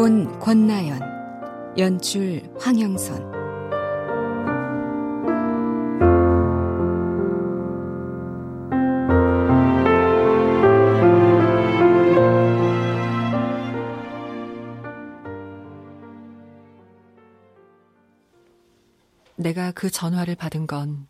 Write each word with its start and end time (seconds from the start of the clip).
극본 0.00 0.38
권나연, 0.38 0.98
연출 1.76 2.42
황영선. 2.58 3.30
내가 19.36 19.72
그 19.72 19.90
전화를 19.90 20.34
받은 20.34 20.66
건 20.66 21.06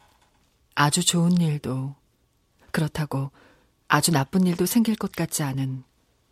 아주 0.75 1.05
좋은 1.05 1.41
일도 1.41 1.95
그렇다고 2.73 3.31
아주 3.87 4.11
나쁜 4.11 4.49
일도 4.49 4.67
생길 4.67 4.97
것 4.97 5.13
같지 5.13 5.45
않은 5.45 5.85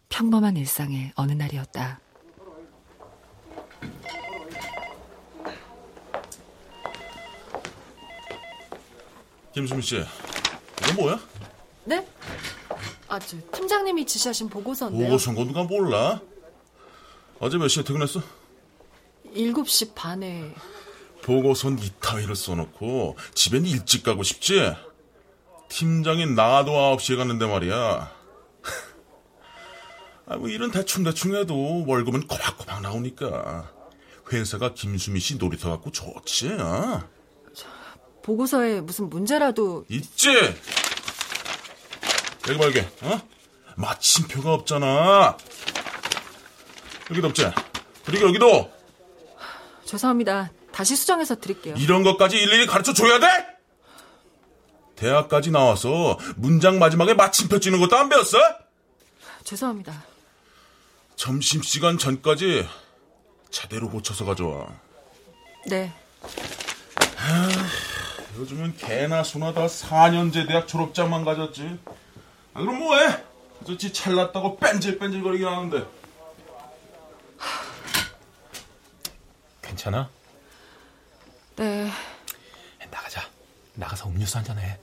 평범한 0.08 0.56
일상의 0.56 1.12
어느 1.14 1.30
날이었다. 1.30 2.00
김수미 9.58 9.82
씨, 9.82 9.96
이건 10.82 10.94
뭐야? 10.94 11.20
네? 11.84 12.06
아, 13.08 13.18
저 13.18 13.36
팀장님이 13.50 14.06
지시하신 14.06 14.48
보고서인데요. 14.48 15.08
보고서인 15.08 15.34
건 15.36 15.48
누가 15.48 15.64
몰라? 15.64 16.20
어제 17.40 17.58
몇 17.58 17.66
시에 17.66 17.82
퇴근했어? 17.82 18.22
7시 19.34 19.96
반에. 19.96 20.54
보고선 21.22 21.76
이타위를 21.80 22.36
써놓고 22.36 23.16
집엔 23.34 23.66
일찍 23.66 24.04
가고 24.04 24.22
싶지? 24.22 24.74
팀장이 25.68 26.26
나도 26.26 26.70
9시에 26.70 27.16
갔는데 27.16 27.46
말이야. 27.48 28.12
아, 30.26 30.36
뭐 30.36 30.48
일은 30.48 30.70
대충대충 30.70 31.34
해도 31.34 31.84
월급은 31.84 32.28
꼬박꼬박 32.28 32.80
나오니까. 32.82 33.72
회사가 34.30 34.74
김수미 34.74 35.18
씨 35.18 35.36
놀이터 35.36 35.68
갖고 35.70 35.90
좋지, 35.90 36.52
어? 36.52 37.17
보고서에 38.22 38.80
무슨 38.80 39.08
문제라도. 39.08 39.84
있지? 39.88 40.30
여기 42.48 42.58
봐, 42.58 42.64
여기, 42.66 42.80
어? 43.02 43.20
마침표가 43.76 44.52
없잖아. 44.54 45.36
여기도 47.10 47.28
없지? 47.28 47.50
그리고 48.04 48.28
여기도! 48.28 48.70
죄송합니다. 49.84 50.50
다시 50.72 50.96
수정해서 50.96 51.36
드릴게요. 51.36 51.74
이런 51.78 52.02
것까지 52.02 52.36
일일이 52.36 52.66
가르쳐 52.66 52.92
줘야 52.92 53.18
돼? 53.18 53.26
대학까지 54.96 55.50
나와서 55.50 56.18
문장 56.36 56.78
마지막에 56.78 57.14
마침표 57.14 57.60
찍는 57.60 57.80
것도 57.80 57.96
안 57.96 58.08
배웠어? 58.08 58.38
죄송합니다. 59.44 60.04
점심시간 61.16 61.98
전까지 61.98 62.68
제대로 63.50 63.88
고쳐서 63.88 64.24
가져와. 64.24 64.66
네. 65.66 65.92
요즘은 68.38 68.76
개나 68.76 69.24
소나 69.24 69.52
다 69.52 69.66
4년제 69.66 70.46
대학 70.46 70.68
졸업장만 70.68 71.24
가졌지. 71.24 71.76
아, 72.54 72.60
그럼 72.60 72.78
뭐해? 72.78 73.24
그렇지 73.64 73.92
찰났다고 73.92 74.58
뺀질뺀질거리긴 74.58 75.46
하는데. 75.46 75.84
괜찮아? 79.60 80.08
네. 81.56 81.90
나가자. 82.92 83.22
나가서 83.74 84.08
음료수 84.08 84.38
한잔 84.38 84.56
해. 84.60 84.78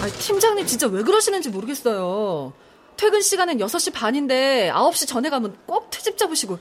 아, 0.00 0.06
팀장님 0.06 0.64
진짜 0.66 0.86
왜 0.86 1.02
그러시는지 1.02 1.50
모르겠어요. 1.50 2.54
퇴근 3.00 3.22
시간은 3.22 3.56
6시 3.56 3.94
반인데 3.94 4.70
9시 4.74 5.08
전에 5.08 5.30
가면 5.30 5.56
꼭 5.64 5.88
트집 5.88 6.18
잡으시고. 6.18 6.58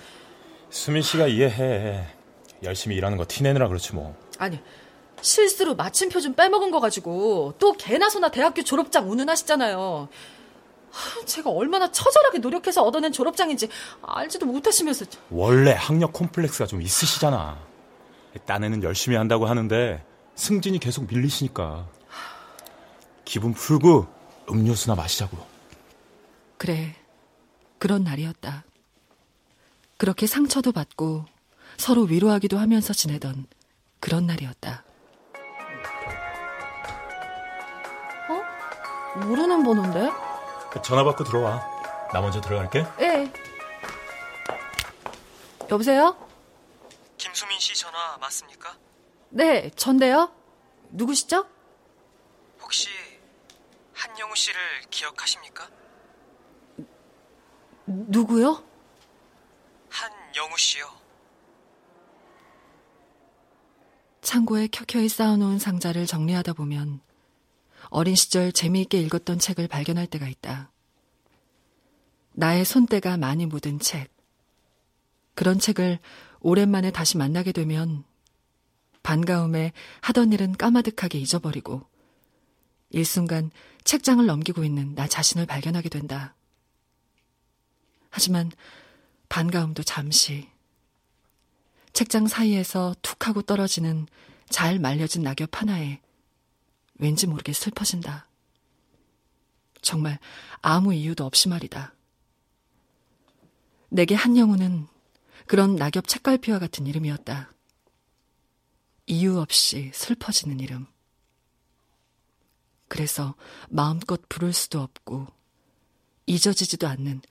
수민 0.70 1.02
씨가 1.02 1.28
이해해. 1.28 2.08
열심히 2.64 2.96
일하는 2.96 3.18
거 3.18 3.26
티내느라 3.28 3.68
그렇지 3.68 3.94
뭐. 3.94 4.16
아니, 4.38 4.58
실수로 5.20 5.76
마침표 5.76 6.22
좀 6.22 6.36
빼먹은 6.36 6.72
거 6.72 6.80
가지고 6.80 7.56
또 7.60 7.74
개나 7.74 8.10
소나 8.10 8.32
대학교 8.32 8.64
졸업장 8.64 9.12
운운하시잖아요. 9.12 10.08
제가 11.26 11.50
얼마나 11.50 11.92
처절하게 11.92 12.38
노력해서 12.38 12.84
얻어낸 12.84 13.12
졸업장인지 13.12 13.68
알지도 14.02 14.46
못하시면서. 14.46 15.08
원래 15.32 15.74
학력 15.74 16.14
콤플렉스가 16.14 16.68
좀 16.68 16.82
있으시잖아. 16.82 17.60
딴에는 18.46 18.82
열심히 18.84 19.18
한다고 19.18 19.46
하는데 19.46 20.02
승진이 20.36 20.80
계속 20.80 21.06
밀리시니까. 21.12 21.86
기분 23.26 23.54
풀고 23.54 24.08
음료수나 24.50 24.96
마시자고. 24.96 25.49
그래. 26.60 26.94
그런 27.80 28.04
날이었다. 28.04 28.66
그렇게 29.98 30.28
상처도 30.28 30.74
받고 30.74 31.26
서로 31.78 32.02
위로하기도 32.04 32.60
하면서 32.60 32.94
지내던 32.94 33.48
그런 34.02 34.28
날이었다. 34.28 34.84
어? 38.30 39.20
모르는 39.20 39.64
번호인데? 39.64 40.12
전화 40.84 41.06
받고 41.06 41.24
들어와. 41.24 41.66
나 42.12 42.20
먼저 42.20 42.42
들어갈게. 42.42 42.86
예. 43.00 43.32
여보세요? 45.72 46.18
김수민 47.18 47.58
씨 47.60 47.74
전화 47.74 48.18
맞습니까? 48.18 48.76
네, 49.30 49.70
전데요. 49.78 50.34
누구시죠? 50.90 51.48
혹시 52.62 52.90
한영우 53.94 54.36
씨를 54.36 54.60
기억하십니까? 54.90 55.70
누구요? 57.90 58.64
한영우 59.90 60.58
씨요. 60.58 60.86
창고에 64.22 64.68
켜켜이 64.68 65.10
쌓아놓은 65.10 65.58
상자를 65.58 66.06
정리하다 66.06 66.54
보면 66.54 67.02
어린 67.90 68.14
시절 68.14 68.52
재미있게 68.52 69.02
읽었던 69.02 69.40
책을 69.40 69.68
발견할 69.68 70.06
때가 70.06 70.28
있다. 70.28 70.72
나의 72.34 72.64
손때가 72.64 73.18
많이 73.18 73.48
묻은 73.48 73.80
책. 73.80 74.14
그런 75.34 75.58
책을 75.58 75.98
오랜만에 76.42 76.92
다시 76.92 77.18
만나게 77.18 77.52
되면 77.52 78.04
반가움에 79.02 79.74
하던 80.02 80.32
일은 80.32 80.56
까마득하게 80.56 81.18
잊어버리고 81.18 81.88
일순간 82.92 83.50
책장을 83.84 84.24
넘기고 84.24 84.64
있는 84.64 84.94
나 84.94 85.08
자신을 85.08 85.48
발견하게 85.48 85.90
된다. 85.90 86.36
하지만 88.10 88.52
반가움도 89.30 89.84
잠시. 89.84 90.50
책장 91.94 92.28
사이에서 92.28 92.96
툭 93.02 93.28
하고 93.28 93.42
떨어지는 93.42 94.08
잘 94.50 94.80
말려진 94.80 95.24
낙엽 95.24 95.62
하나에 95.62 96.02
왠지 96.96 97.28
모르게 97.28 97.54
슬퍼진다. 97.54 98.28
정말 99.82 100.20
아무 100.62 100.94
이유도 100.94 101.26
없이 101.26 101.48
말이다. 101.50 101.94
내게 103.90 104.16
한영우는 104.16 104.88
그런 105.48 105.76
낙엽 105.76 106.08
책갈피와 106.08 106.60
같은 106.60 106.86
이름이었다. 106.86 107.52
이유 109.08 109.40
없이 109.40 109.92
슬퍼지는 109.94 110.60
이름. 110.60 110.86
그래서 112.88 113.36
마음껏 113.70 114.22
부를 114.30 114.54
수도 114.54 114.82
없고 114.82 115.28
잊어지지도 116.26 116.88
않는 116.88 117.22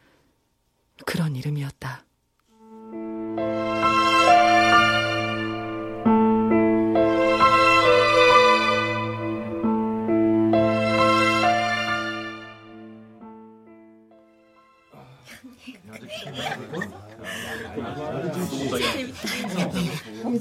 그런 1.07 1.37
이름이었다. 1.37 2.05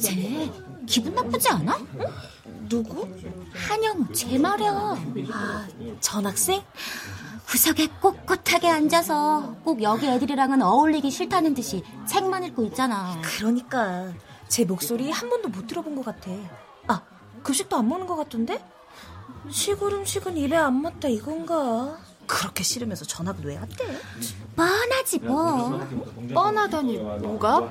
쟤 0.02 0.52
기분 0.86 1.14
나쁘지 1.16 1.50
않아? 1.50 1.78
응? 1.78 2.06
누구? 2.70 3.08
한영우 3.54 4.12
쟤 4.14 4.38
말이야. 4.38 4.72
아, 5.32 5.68
전 6.00 6.26
학생? 6.26 6.62
구석에 7.48 7.88
꼿꼿하게 8.02 8.68
앉아서 8.68 9.56
꼭 9.64 9.82
여기 9.82 10.06
애들이랑은 10.06 10.62
어울리기 10.62 11.10
싫다는 11.10 11.54
듯이 11.54 11.82
책만 12.06 12.44
읽고 12.46 12.64
있잖아. 12.66 13.20
그러니까 13.22 14.12
제 14.50 14.66
목소리 14.66 15.10
한 15.12 15.30
번도 15.30 15.50
못 15.50 15.66
들어본 15.66 15.96
것 15.96 16.04
같아. 16.04 16.30
아, 16.88 17.02
급식도 17.44 17.78
안 17.78 17.88
먹는 17.88 18.06
것 18.06 18.18
같던데? 18.18 18.64
시골 19.50 19.94
음식은 19.94 20.36
입에 20.36 20.58
안 20.58 20.82
맞다 20.82 21.08
이건가? 21.08 21.98
그렇게 22.28 22.62
싫으면서 22.62 23.06
전학을 23.06 23.46
왜 23.46 23.58
왔대? 23.58 23.86
뻔하지 24.58 25.20
뭐. 25.20 25.80
뻔하다니 26.34 26.98
뭐가? 26.98 27.70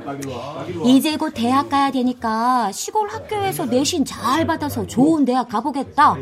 이제 0.86 1.18
곧 1.18 1.34
대학 1.34 1.68
가야 1.68 1.90
되니까 1.90 2.72
시골 2.72 3.10
학교에서 3.10 3.66
내신 3.66 4.06
잘 4.06 4.46
받아서 4.46 4.86
좋은 4.86 5.26
대학 5.26 5.50
가보겠다. 5.50 6.14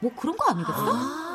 뭐 0.00 0.10
그런 0.16 0.34
거 0.38 0.50
아니겠어? 0.50 0.92
아, 0.94 1.31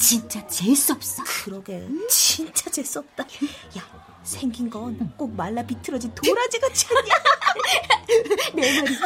진짜 0.00 0.44
재수 0.46 0.92
없어. 0.94 1.22
그러게 1.44 1.86
진짜 2.08 2.70
재수없다. 2.70 3.22
야 3.24 3.82
생긴 4.24 4.70
건 4.70 4.96
꼭 5.16 5.34
말라 5.34 5.62
비틀어진 5.62 6.14
도라지 6.14 6.58
같지 6.58 6.86
않냐? 6.94 7.14
내 8.54 8.80
말이야. 8.80 8.98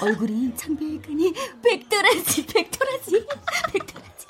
어, 0.00 0.04
얼굴이 0.04 0.54
창백하니 0.56 1.32
백도라지, 1.62 2.46
백도라지, 2.46 3.26
백도라지. 3.72 4.26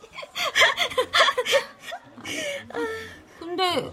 근데 3.41 3.93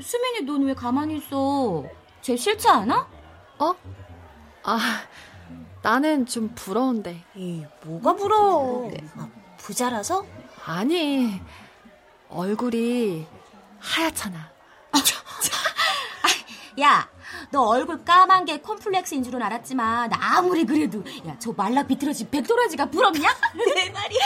수민이 0.00 0.42
넌 0.46 0.62
왜 0.64 0.74
가만히 0.74 1.18
있어? 1.18 1.84
쟤 2.22 2.36
싫지 2.36 2.68
않아? 2.68 3.08
어? 3.58 3.74
아, 4.64 5.02
나는 5.82 6.26
좀 6.26 6.52
부러운데. 6.54 7.24
이 7.36 7.64
뭐가 7.84 8.14
부러워? 8.16 8.90
아, 9.16 9.28
부자라서? 9.58 10.26
아니, 10.66 11.40
얼굴이 12.28 13.24
하얗잖아. 13.78 14.56
야, 16.80 17.08
너 17.50 17.62
얼굴 17.62 18.04
까만 18.04 18.44
게 18.44 18.58
콤플렉스인 18.58 19.22
줄은 19.22 19.40
알았지만 19.42 20.10
아무리 20.12 20.66
그래도 20.66 21.02
야, 21.26 21.34
저 21.38 21.52
말라 21.52 21.82
비틀어진 21.84 22.28
백도라지가 22.30 22.90
부럽냐? 22.90 23.34
내 23.74 23.90
말이 23.90 24.16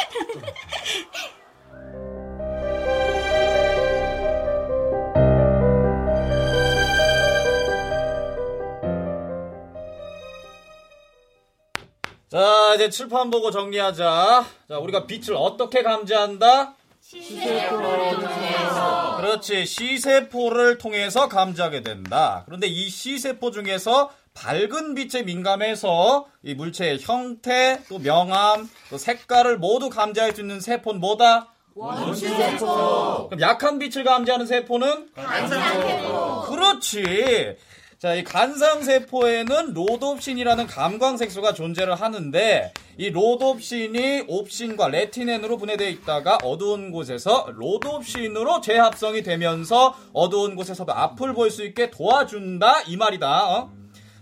이제 12.80 12.88
칠판 12.88 13.30
보고 13.30 13.50
정리하자. 13.50 14.46
자, 14.66 14.78
우리가 14.78 15.04
빛을 15.06 15.36
어떻게 15.36 15.82
감지한다? 15.82 16.72
시세포를 17.02 18.14
통해서. 18.14 19.16
그렇지. 19.18 19.66
시세포를 19.66 20.78
통해서 20.78 21.28
감지하게 21.28 21.82
된다. 21.82 22.42
그런데 22.46 22.68
이 22.68 22.88
시세포 22.88 23.50
중에서 23.50 24.10
밝은 24.32 24.94
빛에 24.94 25.24
민감해서 25.24 26.24
이 26.42 26.54
물체의 26.54 27.00
형태, 27.02 27.82
또 27.90 27.98
명암, 27.98 28.70
또 28.88 28.96
색깔을 28.96 29.58
모두 29.58 29.90
감지할 29.90 30.34
수 30.34 30.40
있는 30.40 30.58
세포는 30.58 31.00
뭐다? 31.00 31.48
원시세포. 31.74 33.26
그럼 33.28 33.40
약한 33.42 33.78
빛을 33.78 34.04
감지하는 34.04 34.46
세포는? 34.46 35.10
간상세포. 35.16 36.46
그렇지. 36.48 37.58
자, 38.00 38.14
이 38.14 38.24
간상세포에는 38.24 39.74
로놉신이라는 39.74 40.66
감광색소가 40.68 41.52
존재를 41.52 41.96
하는데, 41.96 42.72
이 42.96 43.10
로놉신이 43.10 44.24
옵신과 44.26 44.88
레티넨으로 44.88 45.58
분해되어 45.58 45.86
있다가 45.90 46.38
어두운 46.42 46.92
곳에서 46.92 47.46
로놉신으로 47.54 48.62
재합성이 48.62 49.22
되면서 49.22 49.94
어두운 50.14 50.56
곳에서도 50.56 50.90
앞을 50.90 51.34
볼 51.34 51.50
수 51.50 51.62
있게 51.62 51.90
도와준다, 51.90 52.84
이 52.86 52.96
말이다. 52.96 53.58
어? 53.58 53.70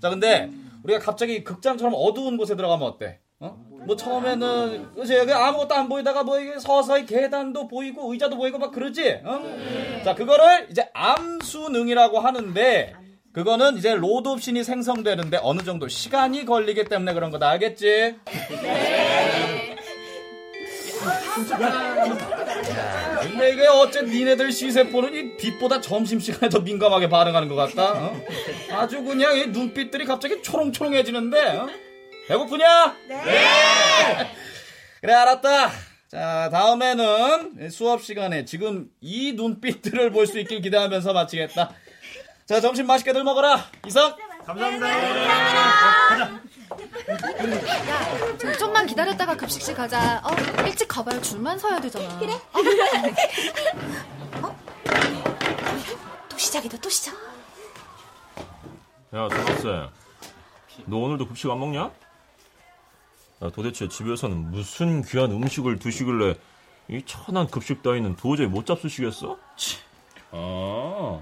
자, 0.03 0.11
근데 0.11 0.51
우리가 0.83 0.99
갑자기 0.99 1.45
극장처럼 1.45 1.95
어두운 1.97 2.37
곳에 2.37 2.57
들어가면 2.57 2.89
어때? 2.89 3.21
어? 3.39 3.57
뭐 3.87 3.95
처음에는 3.95 4.89
여기 4.97 5.33
아무것도 5.33 5.77
안 5.77 5.89
보이다가 5.89 6.25
뭐 6.25 6.41
이게 6.41 6.59
서서히 6.59 7.07
계단도 7.07 7.69
보이고 7.69 8.13
의자도 8.13 8.37
보이고 8.37 8.59
막 8.59 8.73
그러지? 8.73 9.21
어? 9.23 9.41
자 10.05 10.17
그거를 10.17 10.67
이제 10.69 10.91
암수능이라고 10.93 12.19
하는데 12.19 12.95
그거는 13.39 13.77
이제 13.77 13.95
로드옵신이 13.95 14.65
생성되는데 14.65 15.39
어느 15.43 15.63
정도 15.63 15.87
시간이 15.87 16.45
걸리기 16.45 16.87
때문에 16.87 17.13
그런 17.15 17.31
거다 17.31 17.51
알겠지? 17.51 18.17
야, 21.63 23.21
근데 23.23 23.53
이게 23.53 23.65
어째 23.69 24.03
니네들 24.03 24.51
시세포는 24.51 25.15
이 25.15 25.37
빛보다 25.37 25.81
점심시간에 25.81 26.49
더 26.51 26.59
민감하게 26.59 27.09
반응하는 27.09 27.47
것 27.47 27.55
같다. 27.55 27.93
어? 27.93 28.21
아주 28.73 29.05
그냥 29.05 29.39
이 29.39 29.47
눈빛들이 29.47 30.05
갑자기 30.05 30.43
초롱초롱해지는데 30.43 31.41
어? 31.59 31.69
배고프냐? 32.27 32.97
네. 33.07 33.17
그래 35.01 35.13
알았다. 35.13 35.71
자 36.09 36.49
다음에는 36.51 37.71
수업 37.71 38.03
시간에 38.03 38.45
지금 38.45 38.89
이 39.01 39.33
눈빛들을 39.35 40.11
볼 40.11 40.27
수 40.27 40.41
있길 40.41 40.61
기대하면서 40.61 41.13
마치겠다. 41.13 41.73
자 42.49 42.63
점심 42.63 42.87
맛있게들 42.87 43.23
먹어라. 43.25 43.63
이상. 43.87 44.17
좀, 48.39 48.53
좀만 48.55 48.87
기다렸다가 48.87 49.37
급식실 49.37 49.75
가자. 49.75 50.23
어, 50.25 50.31
일찍 50.67 50.89
가봐야 50.89 51.21
줄만 51.21 51.59
서야 51.59 51.79
되잖아. 51.79 52.19
그래? 52.19 52.33
또 56.31 56.39
시작이다 56.39 56.79
또 56.79 56.89
시작. 56.89 57.15
야, 59.13 59.29
전학생. 59.29 59.91
너 60.87 60.97
오늘도 60.97 61.29
급식 61.29 61.51
안 61.51 61.61
먹냐? 61.61 61.91
야, 63.43 63.51
도대체 63.51 63.89
집에서는 63.89 64.53
무슨 64.53 65.03
귀한 65.03 65.33
음식을 65.33 65.79
드시길래 65.79 66.37
이 66.89 67.03
천한 67.05 67.47
급식 67.49 67.83
따위는 67.83 68.17
도저히 68.17 68.47
못 68.47 68.65
잡수시겠어? 68.65 69.37
아, 70.31 71.21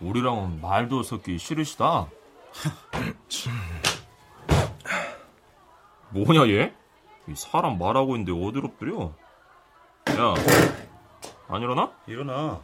우리랑은 0.00 0.60
말도 0.60 1.02
섞기 1.02 1.38
싫으시다. 1.38 2.08
뭐냐 6.10 6.48
얘? 6.48 6.74
이 7.28 7.34
사람 7.34 7.78
말하고 7.78 8.16
있는데 8.16 8.32
어디로 8.32 8.68
엎드려? 8.68 9.12
야, 10.10 10.34
안 11.48 11.62
일어나? 11.62 11.92
일어나. 12.06 12.60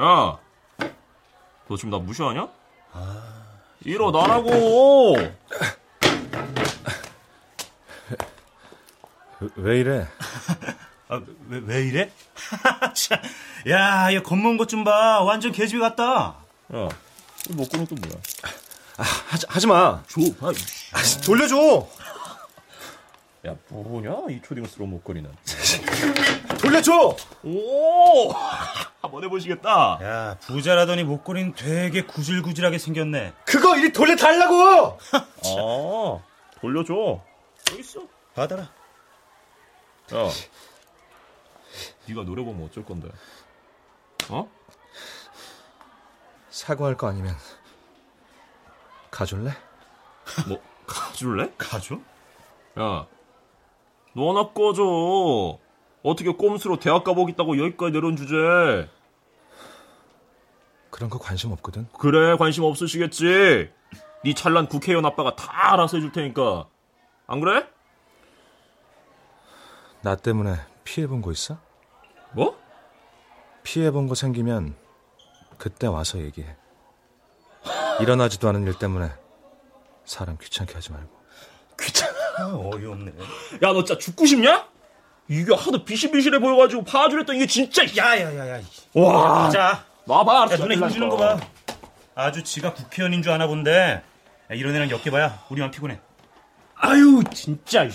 야, 0.00 0.38
너 1.68 1.76
지금 1.76 1.90
나 1.90 1.98
무시하냐? 1.98 2.48
일어나라고! 3.84 5.16
왜 9.56 9.80
이래? 9.80 10.06
아, 11.08 11.20
왜, 11.48 11.60
왜 11.64 11.82
이래? 11.86 12.10
참, 12.94 13.18
야, 13.68 14.12
얘 14.12 14.20
겉먼 14.20 14.56
것 14.56 14.66
좀 14.66 14.82
봐. 14.84 15.20
완전 15.22 15.52
개집이 15.52 15.80
같다. 15.80 16.36
야, 16.74 16.88
이 17.48 17.52
목걸이는 17.52 17.86
또 17.86 17.94
뭐야? 17.94 18.20
아, 18.96 19.02
하지, 19.02 19.46
하지 19.48 19.66
마. 19.68 20.02
줘, 20.08 20.20
아, 20.40 20.48
아, 20.48 21.02
돌려줘. 21.24 21.86
야, 23.46 23.54
뭐냐? 23.68 24.10
이 24.30 24.40
초딩스러운 24.42 24.90
목걸이는. 24.90 25.30
돌려줘. 26.60 27.16
오! 27.44 28.32
한번 29.00 29.22
해보시겠다. 29.22 30.00
야, 30.02 30.36
부자라더니 30.40 31.04
목걸이는 31.04 31.54
되게 31.54 32.02
구질구질하게 32.02 32.78
생겼네. 32.78 33.32
그거 33.44 33.76
이리 33.76 33.92
돌려달라고! 33.92 34.98
아, 35.12 36.18
돌려줘. 36.60 37.20
여기 37.70 37.80
있어. 37.80 38.00
받아라. 38.34 38.62
야, 38.62 40.30
네가 42.08 42.24
노래 42.24 42.42
보면 42.44 42.66
어쩔 42.66 42.84
건데? 42.84 43.08
어? 44.30 44.50
사과할 46.50 46.96
거 46.96 47.08
아니면 47.08 47.34
가줄래? 49.10 49.50
뭐 50.48 50.60
가줄래? 50.86 51.52
가줘? 51.58 51.96
야, 52.78 53.06
너 54.14 54.30
하나 54.30 54.48
꺼져. 54.52 55.58
어떻게 56.02 56.30
꼼수로 56.30 56.78
대학 56.78 57.04
가보겠다고 57.04 57.58
여기까지 57.58 57.92
내려온 57.92 58.16
주제. 58.16 58.88
그런 60.90 61.10
거 61.10 61.18
관심 61.18 61.52
없거든. 61.52 61.88
그래, 61.98 62.36
관심 62.36 62.64
없으시겠지. 62.64 63.70
네 64.24 64.34
찰난 64.34 64.66
국회의원 64.68 65.04
아빠가 65.04 65.36
다 65.36 65.72
알아서 65.72 65.98
해줄 65.98 66.12
테니까. 66.12 66.68
안 67.26 67.40
그래? 67.40 67.68
나 70.02 70.16
때문에 70.16 70.56
피해본 70.84 71.22
거 71.22 71.32
있어? 71.32 71.58
뭐? 72.36 72.54
피해본 73.62 74.08
거 74.08 74.14
생기면 74.14 74.76
그때 75.56 75.86
와서 75.86 76.18
얘기해. 76.18 76.54
일어나지도 78.00 78.46
않은 78.50 78.66
일 78.66 78.78
때문에 78.78 79.10
사람 80.04 80.36
귀찮게 80.36 80.74
하지 80.74 80.92
말고. 80.92 81.16
아, 82.38 82.44
어이없네. 82.76 83.12
야, 83.62 83.72
너 83.72 83.82
진짜 83.82 83.98
죽고 83.98 84.26
싶냐? 84.26 84.68
이게 85.28 85.54
하도 85.54 85.82
비실비실해 85.82 86.38
보여가지고 86.38 86.84
봐주랬더니 86.84 87.38
이게 87.38 87.46
진짜. 87.46 87.82
야야야야. 87.96 88.60
와. 88.94 89.48
자, 89.50 89.86
놔봐, 90.04 90.42
알았어. 90.42 90.54
야, 90.54 90.58
눈에 90.58 90.76
힘주는 90.76 91.08
거 91.08 91.16
봐. 91.16 91.40
아주 92.14 92.44
지가 92.44 92.74
국회의원인 92.74 93.22
줄 93.22 93.32
아나 93.32 93.46
본데. 93.46 94.02
야, 94.50 94.54
이런 94.54 94.76
애랑 94.76 94.90
엮여봐야 94.90 95.44
우리만 95.48 95.70
피곤해. 95.70 95.98
아유, 96.74 97.22
진짜. 97.32 97.86
야, 97.86 97.90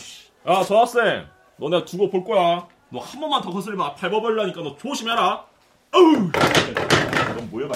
저 0.68 0.80
학생. 0.80 1.28
너 1.58 1.70
내가 1.70 1.86
두고 1.86 2.10
볼 2.10 2.24
거야. 2.26 2.68
너 2.92 3.00
한 3.00 3.20
번만 3.22 3.42
더 3.42 3.52
거슬리면 3.52 3.96
밟아버리려니까 3.96 4.62
너 4.62 4.76
조심해라. 4.78 5.46
어우! 5.94 6.32
넌 6.32 7.50
뭐해봐. 7.50 7.74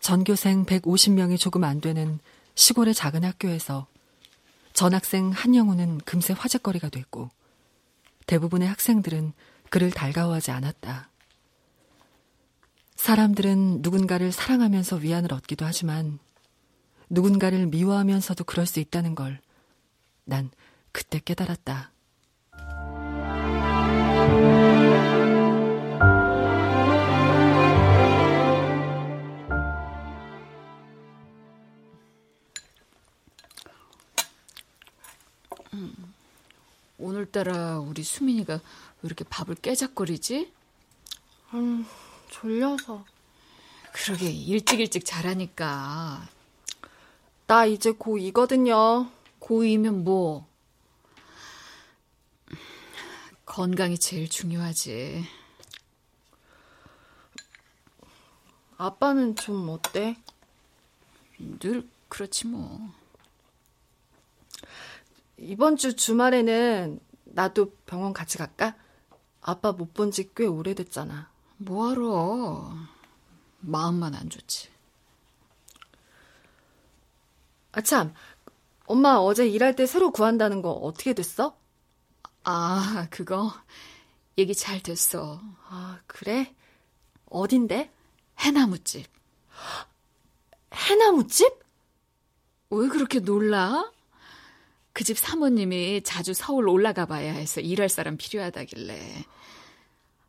전교생 0.00 0.64
150명이 0.66 1.38
조금 1.38 1.64
안 1.64 1.80
되는 1.80 2.18
시골의 2.54 2.94
작은 2.94 3.24
학교에서 3.24 3.86
전학생 4.72 5.30
한영우는 5.30 5.98
금세 5.98 6.32
화제거리가 6.34 6.88
됐고 6.88 7.30
대부분의 8.26 8.68
학생들은 8.68 9.32
그를 9.70 9.90
달가워하지 9.90 10.50
않았다. 10.50 11.08
사람들은 12.96 13.82
누군가를 13.82 14.32
사랑하면서 14.32 14.96
위안을 14.96 15.32
얻기도 15.32 15.64
하지만 15.64 16.18
누군가를 17.10 17.66
미워하면서도 17.66 18.44
그럴 18.44 18.66
수 18.66 18.80
있다는 18.80 19.14
걸 19.14 19.40
난 20.26 20.50
그때 20.90 21.20
깨달았다. 21.22 21.90
오늘따라 37.04 37.80
우리 37.80 38.02
수민이가 38.02 38.54
왜 38.54 38.60
이렇게 39.02 39.24
밥을 39.24 39.56
깨작거리지? 39.56 40.50
음, 41.52 41.86
졸려서. 42.30 43.04
그러게 43.92 44.30
일찍 44.30 44.80
일찍 44.80 45.04
자라니까. 45.04 46.26
나 47.46 47.66
이제 47.66 47.92
고2거든요. 47.92 49.10
고2면 49.38 50.02
뭐? 50.02 50.46
건강이 53.44 53.98
제일 53.98 54.30
중요하지. 54.30 55.26
아빠는 58.78 59.36
좀 59.36 59.68
어때? 59.68 60.16
늘 61.58 61.86
그렇지 62.08 62.46
뭐. 62.46 62.90
이번 65.36 65.76
주 65.76 65.94
주말에는 65.96 67.00
나도 67.24 67.72
병원 67.86 68.12
같이 68.12 68.38
갈까? 68.38 68.74
아빠 69.40 69.72
못 69.72 69.92
본 69.92 70.10
지 70.10 70.32
꽤 70.34 70.46
오래됐잖아. 70.46 71.28
뭐하러. 71.58 72.72
마음만 73.60 74.14
안 74.14 74.30
좋지. 74.30 74.68
아, 77.72 77.80
참. 77.80 78.14
엄마 78.86 79.14
어제 79.16 79.48
일할 79.48 79.74
때 79.76 79.86
새로 79.86 80.10
구한다는 80.12 80.62
거 80.62 80.70
어떻게 80.72 81.14
됐어? 81.14 81.56
아, 82.44 83.06
그거 83.10 83.52
얘기 84.38 84.54
잘 84.54 84.82
됐어. 84.82 85.40
아, 85.68 85.98
그래? 86.06 86.54
어딘데? 87.26 87.90
해나무집. 88.40 89.06
해나무집? 90.74 91.52
왜 92.70 92.88
그렇게 92.88 93.20
놀라? 93.20 93.90
그 94.94 95.02
집 95.04 95.18
사모님이 95.18 96.02
자주 96.02 96.32
서울 96.34 96.68
올라가 96.68 97.04
봐야 97.04 97.32
해서 97.32 97.60
일할 97.60 97.88
사람 97.88 98.16
필요하다길래. 98.16 99.24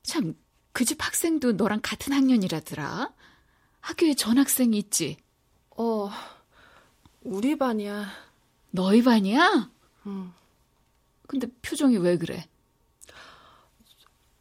참, 0.04 0.36
그 0.74 0.84
집 0.86 1.06
학생도 1.06 1.54
너랑 1.54 1.80
같은 1.84 2.12
학년이라더라. 2.14 3.14
학교에 3.82 4.16
전학생이 4.16 4.78
있지? 4.78 5.18
어, 5.78 6.10
우리 7.24 7.58
반이야. 7.58 8.08
너희 8.72 9.04
반이야? 9.04 9.70
응. 10.08 10.34
근데 11.28 11.48
표정이 11.62 11.98
왜 11.98 12.18
그래? 12.18 12.48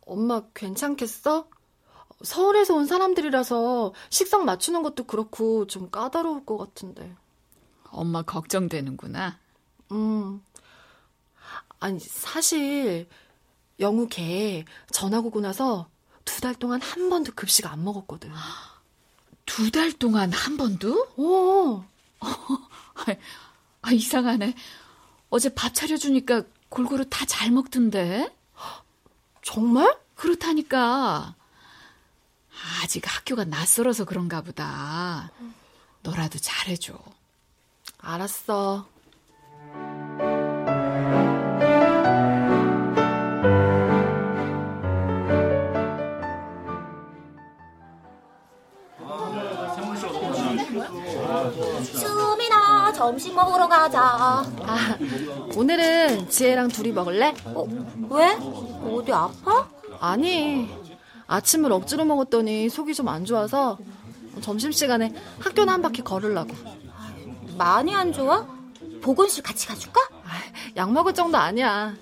엄마 0.07 0.43
괜찮겠어? 0.55 1.49
서울에서 2.23 2.75
온 2.75 2.87
사람들이라서 2.87 3.93
식성 4.11 4.45
맞추는 4.45 4.83
것도 4.83 5.05
그렇고 5.05 5.67
좀 5.67 5.91
까다로울 5.91 6.45
것 6.47 6.57
같은데. 6.57 7.15
엄마 7.91 8.23
걱정되는구나. 8.23 9.39
음. 9.93 10.43
아니, 11.81 11.99
사실 12.01 13.09
영우 13.81 14.07
걔 14.09 14.65
전학 14.91 15.27
오고 15.27 15.41
나서 15.41 15.89
두 16.25 16.41
달 16.41 16.55
동안 16.55 16.81
한 16.83 17.09
번도 17.11 17.33
급식 17.35 17.67
안 17.67 17.85
먹었거든. 17.85 18.31
두 19.47 19.71
달 19.71 19.93
동안 19.93 20.33
한 20.33 20.57
번도? 20.57 21.09
오. 21.17 21.85
아, 23.83 23.93
이상하네. 23.93 24.55
어제 25.31 25.53
밥 25.55 25.75
차려주니까 25.75 26.45
골고루 26.71 27.09
다 27.11 27.25
잘 27.27 27.51
먹던데. 27.51 28.35
정말? 29.43 29.99
그렇다니까. 30.15 31.35
아직 32.83 33.03
학교가 33.07 33.45
낯설어서 33.45 34.05
그런가 34.07 34.41
보다. 34.41 35.31
너라도 36.03 36.39
잘해줘. 36.39 36.99
알았어. 37.99 38.89
점심 53.05 53.35
먹으러 53.35 53.69
가자. 53.69 54.01
아, 54.63 54.97
오늘은 55.55 56.31
지혜랑 56.31 56.69
둘이 56.69 56.91
먹을래? 56.91 57.35
어, 57.45 57.67
왜? 58.09 58.31
어디 58.91 59.13
아파? 59.13 59.69
아니, 60.01 60.71
아침을 61.27 61.71
억지로 61.71 62.07
먹었더니 62.07 62.71
속이 62.71 62.95
좀 62.95 63.09
안 63.09 63.27
좋아서 63.27 63.77
점심시간에 64.41 65.13
학교나 65.39 65.75
한 65.75 65.83
바퀴 65.83 66.01
걸으려고. 66.01 66.55
많이 67.59 67.95
안 67.95 68.11
좋아? 68.11 68.47
보건실 69.03 69.43
같이 69.43 69.67
가줄까? 69.67 70.01
아, 70.25 70.31
약 70.77 70.91
먹을 70.91 71.13
정도 71.13 71.37
아니야. 71.37 71.93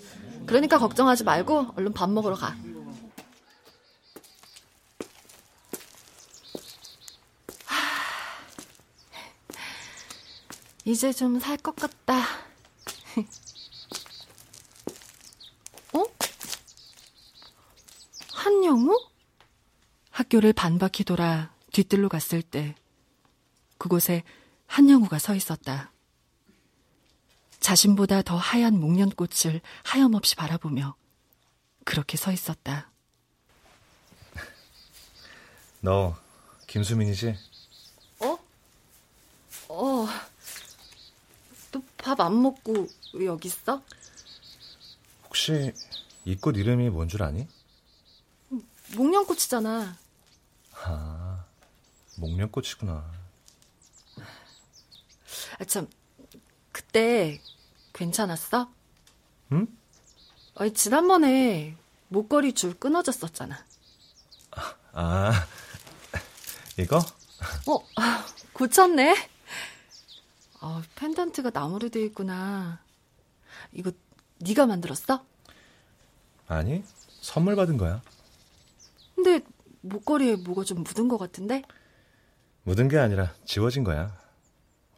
그러니까 0.47 0.79
걱정하지 0.79 1.25
말고 1.25 1.67
얼른 1.77 1.95
밥 1.95 2.11
먹으러 2.11 2.37
가. 2.37 2.55
이제 10.85 11.13
좀 11.13 11.39
살 11.39 11.57
것 11.59 11.77
같다. 11.77 12.25
어? 15.95 16.05
한영우? 18.33 19.09
학교를 20.11 20.53
반바퀴 20.53 21.05
돌아 21.05 21.55
뒤뜰로 21.73 22.09
갔을 22.09 22.43
때 22.43 22.75
그곳에 23.79 24.25
한영우가 24.67 25.19
서 25.19 25.35
있었다. 25.35 25.93
자신보다 27.61 28.23
더 28.23 28.37
하얀 28.37 28.79
목련꽃을 28.81 29.61
하염없이 29.85 30.35
바라보며 30.35 30.97
그렇게 31.85 32.17
서 32.17 32.33
있었다. 32.33 32.91
너 35.81 36.17
김수민이지? 36.67 37.37
어? 38.21 38.39
어. 39.69 40.07
너 41.73 41.83
밥 42.17 42.21
안 42.21 42.43
먹고 42.43 42.87
왜 43.15 43.27
여기 43.27 43.49
있어? 43.49 43.83
혹시 45.25 45.73
이 46.25 46.37
꽃 46.37 46.57
이름이 46.57 46.91
뭔 46.91 47.09
줄 47.09 47.23
아니? 47.23 47.49
목련꽃이잖아. 48.95 49.97
아, 50.85 51.45
목련꽃이구나. 52.17 53.11
아, 55.59 55.65
참, 55.65 55.89
그때 56.73 57.41
괜찮았어? 57.95 58.71
응? 59.53 59.67
아니, 60.57 60.75
지난번에 60.75 61.77
목걸이 62.09 62.53
줄 62.53 62.79
끊어졌었잖아. 62.79 63.65
아, 64.93 65.47
이거? 66.79 66.99
어, 66.99 67.79
아, 67.97 68.27
고쳤네. 68.53 69.31
아, 70.63 70.81
펜던트가 70.95 71.51
나무로 71.53 71.89
되어 71.89 72.05
있구나. 72.05 72.81
이거 73.73 73.91
네가 74.39 74.67
만들었어? 74.67 75.25
아니, 76.47 76.85
선물 77.21 77.57
받은 77.57 77.77
거야. 77.79 78.01
근데 79.17 79.41
목걸이에 79.81 80.37
뭐가 80.37 80.63
좀 80.63 80.85
묻은 80.85 81.09
것 81.09 81.19
같은데? 81.19 81.63
묻은 82.63 82.87
게 82.89 82.97
아니라 82.99 83.35
지워진 83.45 83.83
거야. 83.83 84.17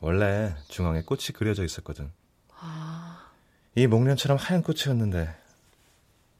원래 0.02 0.54
중앙에 0.68 1.00
꽃이 1.02 1.28
그려져 1.34 1.64
있었거든. 1.64 2.12
아, 2.58 3.30
이 3.74 3.86
목련처럼 3.86 4.36
하얀 4.36 4.62
꽃이었는데 4.62 5.34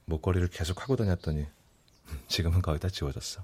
목걸이를 0.05 0.49
계속 0.49 0.83
하고 0.83 0.97
다녔더니 0.97 1.47
지금은 2.29 2.61
거의 2.61 2.79
다 2.79 2.91
지워졌어. 2.91 3.43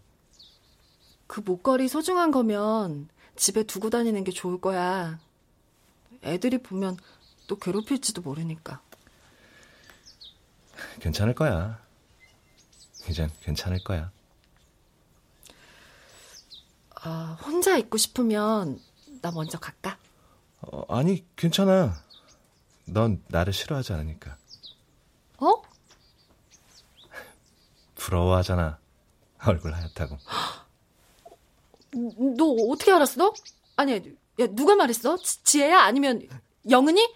그 1.26 1.40
목걸이 1.40 1.88
소중한 1.88 2.30
거면 2.32 3.08
집에 3.34 3.62
두고 3.62 3.88
다니는 3.88 4.24
게 4.24 4.30
좋을 4.30 4.60
거야. 4.60 5.18
애들이 6.22 6.58
보면 6.58 6.96
또 7.46 7.58
괴롭힐지도 7.58 8.22
모르니까. 8.22 8.80
괜찮을 11.00 11.34
거야. 11.34 11.80
이젠 13.08 13.30
괜찮을 13.40 13.82
거야. 13.82 14.10
아, 17.02 17.38
혼자 17.42 17.76
있고 17.78 17.96
싶으면 17.96 18.80
나 19.22 19.30
먼저 19.30 19.58
갈까? 19.58 19.98
어, 20.60 20.84
아니, 20.94 21.24
괜찮아. 21.36 21.94
넌 22.84 23.22
나를 23.28 23.52
싫어하지 23.52 23.94
않으니까. 23.94 24.36
어? 25.38 25.62
부러워하잖아. 27.96 28.78
얼굴 29.42 29.72
하얗다고. 29.72 30.18
너 32.36 32.44
어떻게 32.70 32.92
알았어? 32.92 33.32
아니, 33.76 34.14
야, 34.40 34.46
누가 34.48 34.74
말했어? 34.74 35.16
지, 35.18 35.42
지혜야? 35.44 35.80
아니면 35.80 36.26
영은이? 36.68 37.14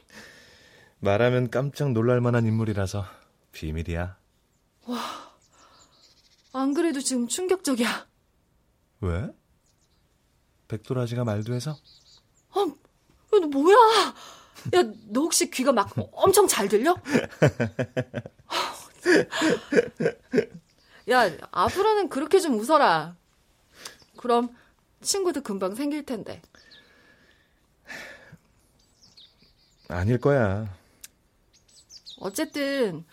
말하면 1.00 1.50
깜짝 1.50 1.92
놀랄 1.92 2.20
만한 2.20 2.46
인물이라서 2.46 3.04
비밀이야. 3.52 4.16
와, 4.86 5.00
안 6.52 6.74
그래도 6.74 7.00
지금 7.00 7.26
충격적이야. 7.26 8.06
왜? 9.00 9.30
백도라지가 10.68 11.24
말도 11.24 11.54
해서? 11.54 11.76
아, 12.50 12.60
야, 12.60 12.74
너 13.30 13.40
뭐야? 13.46 13.76
야, 14.74 14.82
너 15.08 15.22
혹시 15.22 15.50
귀가 15.50 15.72
막 15.72 15.90
엄청 16.12 16.46
잘 16.46 16.68
들려? 16.68 16.94
야, 21.10 21.30
앞으로는 21.50 22.08
그렇게 22.08 22.40
좀 22.40 22.58
웃어라. 22.58 23.16
그럼 24.16 24.54
친구도 25.02 25.42
금방 25.42 25.74
생길 25.74 26.04
텐데. 26.06 26.40
아닐 29.88 30.18
거야. 30.18 30.74
어쨌든 32.18 33.04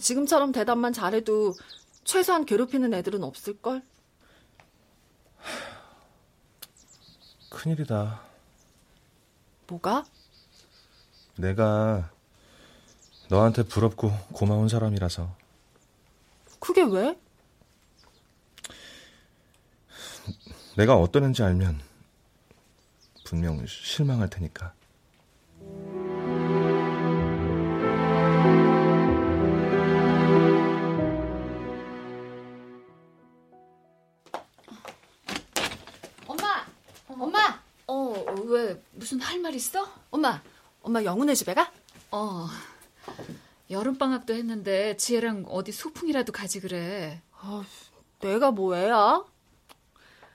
지금처럼 0.00 0.52
대답만 0.52 0.92
잘해도 0.92 1.54
최소한 2.04 2.44
괴롭히는 2.44 2.94
애들은 2.94 3.24
없을걸? 3.24 3.82
큰일이다. 7.50 8.20
뭐가? 9.66 10.04
내가 11.36 12.10
너한테 13.28 13.64
부럽고 13.64 14.12
고마운 14.32 14.68
사람이라서. 14.68 15.34
그게 16.60 16.82
왜? 16.82 17.18
내가 20.76 20.96
어떤 20.96 21.24
애인지 21.24 21.42
알면 21.42 21.80
분명 23.24 23.64
실망할 23.66 24.30
테니까. 24.30 24.75
무슨 39.06 39.20
할 39.20 39.38
말 39.40 39.54
있어? 39.54 39.88
엄마, 40.10 40.42
엄마 40.82 41.04
영훈네 41.04 41.36
집에 41.36 41.54
가? 41.54 41.70
어. 42.10 42.48
여름방학도 43.70 44.34
했는데 44.34 44.96
지혜랑 44.96 45.44
어디 45.48 45.70
소풍이라도 45.70 46.32
가지 46.32 46.58
그래. 46.58 47.22
아, 47.30 47.62
내가 48.18 48.50
뭐해야? 48.50 49.24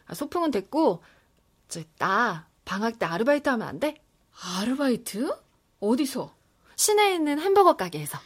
아, 0.05 0.13
소풍은 0.13 0.51
됐고, 0.51 1.03
저, 1.67 1.81
나 1.97 2.47
방학 2.63 2.97
때 2.97 3.05
아르바이트 3.05 3.49
하면 3.49 3.67
안 3.67 3.77
돼? 3.81 4.01
아르바이트? 4.41 5.35
어디서? 5.81 6.33
시내에 6.77 7.15
있는 7.15 7.39
햄버거 7.39 7.75
가게에서. 7.75 8.19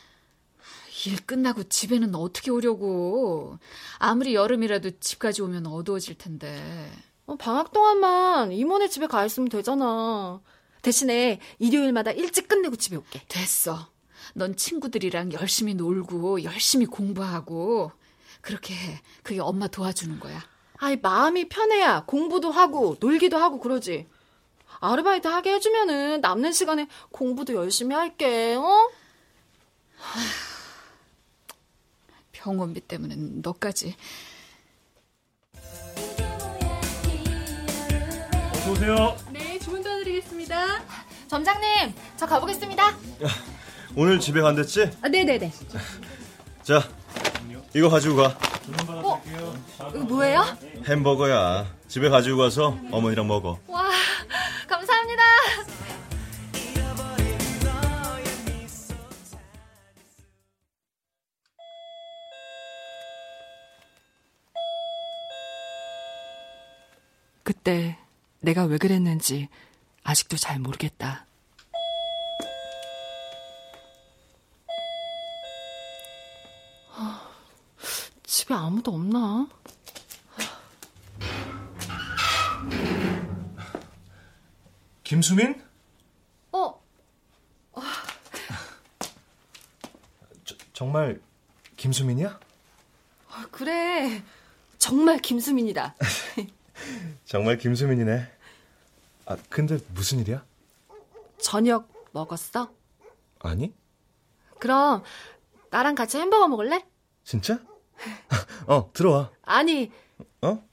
일 1.07 1.25
끝나고 1.25 1.63
집에는 1.63 2.13
어떻게 2.13 2.51
오려고. 2.51 3.57
아무리 3.97 4.35
여름이라도 4.35 4.99
집까지 4.99 5.41
오면 5.41 5.65
어두워질 5.65 6.19
텐데. 6.19 6.91
어, 7.27 7.35
방학 7.35 7.73
동안만 7.73 8.51
이모네 8.51 8.87
집에 8.89 9.07
가 9.07 9.25
있으면 9.25 9.49
되잖아. 9.49 10.41
대신에 10.81 11.39
일요일마다 11.57 12.11
일찍 12.11 12.47
끝내고 12.47 12.75
집에 12.75 12.95
올게. 12.95 13.21
됐어. 13.27 13.89
넌 14.35 14.55
친구들이랑 14.55 15.33
열심히 15.33 15.73
놀고 15.73 16.43
열심히 16.43 16.85
공부하고 16.85 17.91
그렇게 18.41 18.75
해. 18.75 19.01
그게 19.23 19.39
엄마 19.39 19.67
도와주는 19.67 20.19
거야. 20.19 20.39
아이 20.77 20.97
마음이 20.97 21.49
편해야 21.49 22.03
공부도 22.05 22.51
하고 22.51 22.97
놀기도 22.99 23.37
하고 23.37 23.59
그러지. 23.59 24.07
아르바이트 24.79 25.27
하게 25.27 25.53
해주면은 25.53 26.21
남는 26.21 26.51
시간에 26.51 26.87
공부도 27.11 27.55
열심히 27.55 27.95
할게. 27.95 28.55
어? 28.55 28.89
병원비 32.33 32.81
때문에 32.81 33.15
너까지. 33.17 33.95
어서 38.65 38.71
오세요. 38.71 39.15
네, 39.31 39.59
주문 39.59 39.83
도와드리겠습니다. 39.83 40.81
점장님, 41.27 41.93
저 42.17 42.25
가보겠습니다. 42.25 42.95
오늘 43.95 44.19
집에 44.19 44.41
간댔지? 44.41 44.89
아, 45.03 45.07
네네네. 45.07 45.51
자, 46.63 46.81
이거 47.75 47.89
가지고 47.89 48.15
가. 48.15 48.37
어? 48.89 49.21
이거 49.93 50.03
뭐예요? 50.05 50.43
햄버거야. 50.87 51.67
집에 51.87 52.09
가지고 52.09 52.39
가서 52.39 52.75
어머니랑 52.91 53.27
먹어. 53.27 53.59
와, 53.67 53.91
감사합니다. 54.67 55.23
그때 67.43 67.95
내가 68.45 68.65
왜 68.65 68.77
그랬는지 68.77 69.49
아직도 70.03 70.37
잘 70.37 70.59
모르겠다. 70.59 71.25
아, 76.93 77.27
집에 78.21 78.53
아무도 78.53 78.93
없나? 78.93 79.47
김수민? 85.03 85.63
어, 86.51 86.79
저, 90.43 90.55
정말 90.71 91.19
김수민이야? 91.77 92.39
아, 93.29 93.47
그래. 93.51 94.23
정말 94.77 95.17
김수민이다. 95.17 95.95
정말 97.25 97.57
김수민이네. 97.57 98.34
아, 99.25 99.37
근데 99.49 99.79
무슨 99.93 100.19
일이야? 100.19 100.45
저녁 101.39 101.89
먹었어? 102.11 102.71
아니? 103.39 103.73
그럼 104.59 105.03
나랑 105.69 105.95
같이 105.95 106.17
햄버거 106.17 106.47
먹을래? 106.47 106.85
진짜? 107.23 107.59
어, 108.67 108.91
들어와. 108.93 109.31
아니, 109.43 109.91
어? 110.41 110.63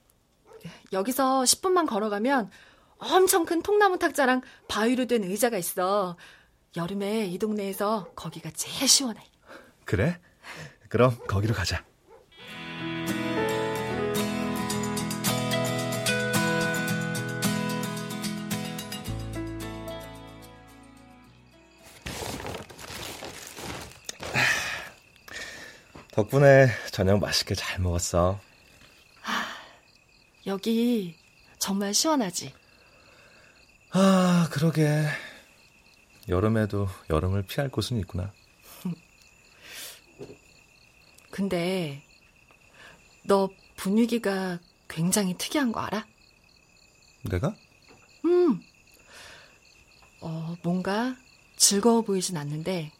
여기서 0.93 1.43
10분만 1.43 1.89
걸어가면 1.89 2.51
엄청 2.99 3.45
큰 3.45 3.63
통나무 3.63 3.99
탁자랑 3.99 4.43
바위로 4.69 5.07
된 5.07 5.25
의자가 5.25 5.59
있어. 5.59 6.17
여름에 6.77 7.27
이 7.27 7.39
동네에서 7.39 8.13
거기가 8.15 8.51
제일 8.55 8.89
시원해. 8.89 9.23
그래? 9.85 10.21
그럼 10.89 11.19
거기로 11.27 11.55
가자. 11.55 11.85
덕분에 26.13 26.69
저녁 26.91 27.21
맛있게 27.21 27.55
잘 27.55 27.81
먹었어. 27.81 28.39
여기 30.47 31.17
정말 31.59 31.95
시원하지? 31.95 32.53
아, 33.93 34.49
그러게. 34.51 35.07
여름에도 36.29 36.87
여름을 37.09 37.43
피할 37.43 37.71
곳은 37.71 37.99
있구나. 38.01 38.31
근데 41.31 42.03
너 43.25 43.49
분위기가 43.77 44.59
굉장히 44.89 45.35
특이한 45.39 45.73
거 45.73 45.81
알아? 45.81 46.07
내가? 47.23 47.55
음. 48.27 48.61
어, 50.21 50.57
뭔가 50.63 51.17
즐거워 51.57 52.03
보이진 52.03 52.37
않는데 52.37 52.93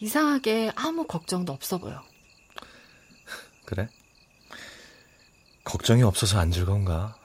이상하게 0.00 0.72
아무 0.76 1.06
걱정도 1.06 1.52
없어 1.52 1.78
보여. 1.78 2.02
그래? 3.64 3.88
걱정이 5.64 6.02
없어서 6.02 6.38
안 6.38 6.50
즐거운가? 6.50 7.16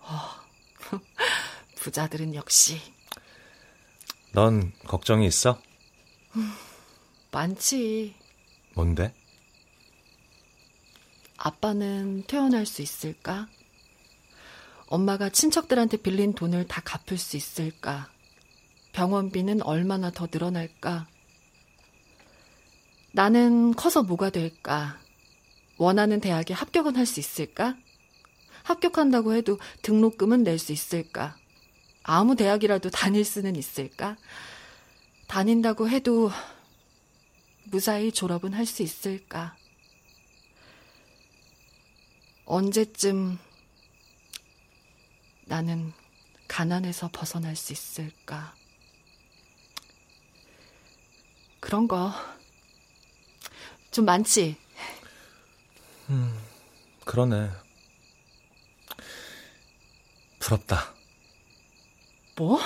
부자들은 1.76 2.34
역시 2.34 2.80
넌 4.32 4.72
걱정이 4.86 5.26
있어? 5.26 5.60
많지. 7.32 8.14
뭔데? 8.74 9.14
아빠는 11.36 12.24
퇴원할 12.26 12.66
수 12.66 12.82
있을까? 12.82 13.48
엄마가 14.86 15.30
친척들한테 15.30 15.96
빌린 15.96 16.34
돈을 16.34 16.66
다 16.68 16.82
갚을 16.84 17.18
수 17.18 17.36
있을까? 17.36 18.10
병원비는 18.92 19.62
얼마나 19.62 20.10
더 20.10 20.28
늘어날까? 20.30 21.06
나는 23.12 23.74
커서 23.74 24.02
뭐가 24.02 24.30
될까? 24.30 24.98
원하는 25.76 26.20
대학에 26.20 26.54
합격은 26.54 26.96
할 26.96 27.06
수 27.06 27.20
있을까? 27.20 27.76
합격한다고 28.62 29.34
해도 29.34 29.58
등록금은 29.82 30.44
낼 30.44 30.58
수 30.58 30.72
있을까? 30.72 31.36
아무 32.02 32.36
대학이라도 32.36 32.90
다닐 32.90 33.24
수는 33.24 33.56
있을까? 33.56 34.16
다닌다고 35.26 35.88
해도 35.88 36.30
무사히 37.64 38.12
졸업은 38.12 38.52
할 38.52 38.66
수 38.66 38.82
있을까? 38.82 39.56
언제쯤 42.44 43.38
나는 45.46 45.92
가난에서 46.48 47.10
벗어날 47.12 47.56
수 47.56 47.72
있을까? 47.72 48.54
그런 51.60 51.86
거 51.86 52.12
좀 53.90 54.04
많지? 54.04 54.56
음, 56.10 56.38
그러네. 57.04 57.50
부럽다. 60.38 60.94
뭐? 62.36 62.58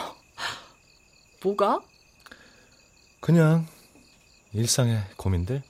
뭐가? 1.42 1.80
그냥 3.20 3.66
일상의 4.52 5.02
고민들? 5.16 5.62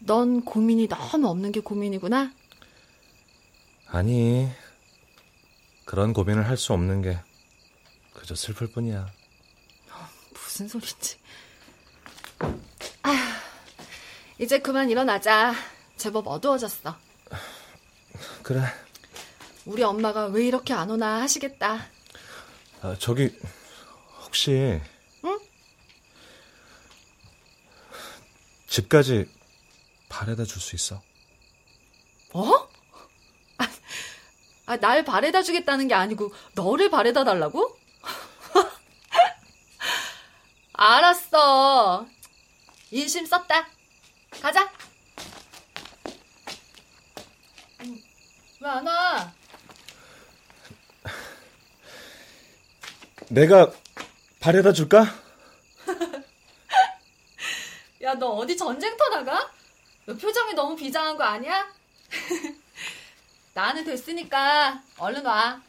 넌 0.00 0.44
고민이 0.44 0.86
너무 0.88 1.28
없는 1.28 1.52
게 1.52 1.60
고민이구나? 1.60 2.32
아니, 3.86 4.48
그런 5.84 6.12
고민을 6.12 6.46
할 6.48 6.56
수 6.56 6.72
없는 6.72 7.02
게 7.02 7.18
그저 8.12 8.34
슬플 8.34 8.68
뿐이야. 8.72 9.10
무슨 10.32 10.68
소리지? 10.68 11.18
이제 14.38 14.58
그만 14.58 14.90
일어나자. 14.90 15.54
제법 15.96 16.26
어두워졌어. 16.26 16.96
그래. 18.42 18.60
우리 19.64 19.82
엄마가 19.82 20.26
왜 20.26 20.46
이렇게 20.46 20.74
안 20.74 20.90
오나 20.90 21.20
하시겠다. 21.22 21.86
아, 22.82 22.96
저기 22.98 23.30
혹시 24.24 24.80
응? 25.24 25.38
집까지 28.66 29.26
바래다 30.08 30.44
줄 30.44 30.60
수 30.60 30.74
있어? 30.76 31.00
어? 32.32 32.44
아, 33.58 33.68
아, 34.66 34.76
날 34.76 35.04
바래다 35.04 35.42
주겠다는 35.42 35.88
게 35.88 35.94
아니고 35.94 36.32
너를 36.54 36.90
바래다 36.90 37.24
달라고? 37.24 37.78
알았어. 40.74 42.06
인심 42.90 43.24
썼다. 43.26 43.68
가자. 44.44 44.70
왜 48.60 48.68
안 48.68 48.86
와? 48.86 49.32
내가 53.30 53.72
바래다 54.40 54.74
줄까? 54.74 55.06
야, 58.02 58.12
너 58.16 58.32
어디 58.32 58.54
전쟁터 58.54 59.08
나가? 59.08 59.50
너 60.04 60.14
표정이 60.14 60.52
너무 60.52 60.76
비장한 60.76 61.16
거 61.16 61.24
아니야? 61.24 61.66
나는 63.54 63.82
됐으니까 63.84 64.82
얼른 64.98 65.24
와. 65.24 65.62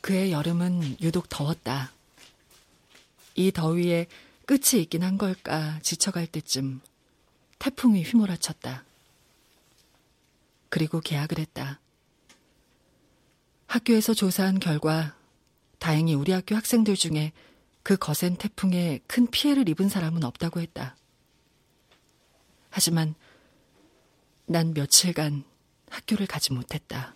그의 0.00 0.32
여름은 0.32 1.00
유독 1.00 1.28
더웠다. 1.28 1.92
이 3.36 3.52
더위에 3.52 4.08
끝이 4.46 4.82
있긴 4.82 5.02
한 5.02 5.18
걸까 5.18 5.78
지쳐갈 5.82 6.26
때쯤 6.26 6.80
태풍이 7.58 8.02
휘몰아쳤다. 8.02 8.84
그리고 10.68 11.00
계약을 11.00 11.38
했다. 11.38 11.80
학교에서 13.66 14.14
조사한 14.14 14.58
결과 14.58 15.14
다행히 15.78 16.14
우리 16.14 16.32
학교 16.32 16.54
학생들 16.54 16.96
중에 16.96 17.32
그 17.82 17.96
거센 17.96 18.36
태풍에 18.36 19.00
큰 19.06 19.26
피해를 19.26 19.68
입은 19.68 19.88
사람은 19.88 20.24
없다고 20.24 20.60
했다. 20.60 20.96
하지만 22.70 23.14
난 24.46 24.74
며칠간 24.74 25.44
학교를 25.90 26.26
가지 26.26 26.52
못했다. 26.52 27.14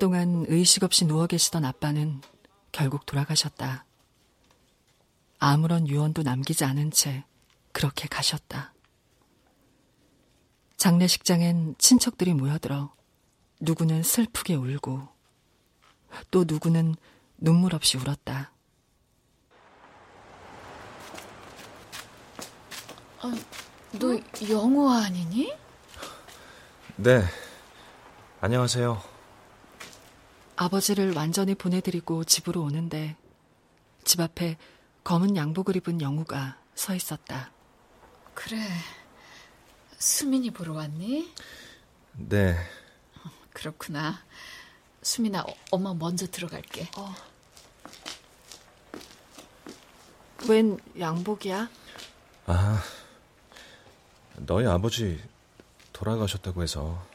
동안 0.00 0.46
의식 0.48 0.82
없이 0.82 1.04
누워 1.04 1.26
계시던 1.26 1.62
아빠는 1.62 2.22
결국 2.72 3.04
돌아가셨다. 3.04 3.84
아무런 5.38 5.86
유언도 5.86 6.22
남기지 6.22 6.64
않은 6.64 6.90
채 6.90 7.24
그렇게 7.72 8.08
가셨다. 8.08 8.72
장례식장엔 10.78 11.74
친척들이 11.76 12.32
모여들어 12.32 12.94
누구는 13.60 14.02
슬프게 14.02 14.54
울고 14.54 15.06
또 16.30 16.44
누구는 16.48 16.94
눈물 17.36 17.74
없이 17.74 17.98
울었다. 17.98 18.52
아, 23.20 23.34
너 23.92 24.18
영호 24.48 24.88
아니니? 24.88 25.52
네. 26.96 27.22
안녕하세요. 28.40 29.09
아버지를 30.60 31.14
완전히 31.14 31.54
보내드리고 31.54 32.24
집으로 32.24 32.60
오는데 32.60 33.16
집 34.04 34.20
앞에 34.20 34.58
검은 35.04 35.34
양복을 35.34 35.76
입은 35.76 36.02
영우가 36.02 36.58
서 36.74 36.94
있었다. 36.94 37.50
그래. 38.34 38.58
수민이 39.96 40.50
보러 40.50 40.74
왔니? 40.74 41.32
네. 42.12 42.58
그렇구나. 43.54 44.22
수민아, 45.00 45.44
어, 45.44 45.54
엄마 45.70 45.94
먼저 45.94 46.26
들어갈게. 46.26 46.90
어. 46.98 47.14
웬 50.46 50.78
양복이야? 50.98 51.70
아, 52.44 52.82
너희 54.36 54.66
아버지 54.66 55.22
돌아가셨다고 55.94 56.62
해서. 56.62 57.09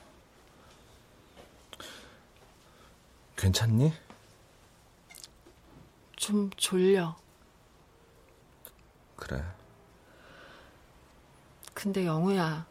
괜찮니? 3.46 3.94
좀 6.16 6.50
졸려. 6.58 7.16
그래. 9.16 9.46
근데 11.76 12.08
영우야, 12.08 12.66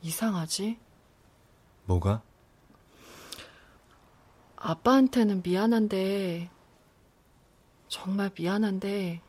이상하지? 0.00 0.78
뭐가? 1.86 2.22
아빠한테는 4.54 5.42
미안한데, 5.42 6.48
정말 7.88 8.30
미안한데, 8.38 9.20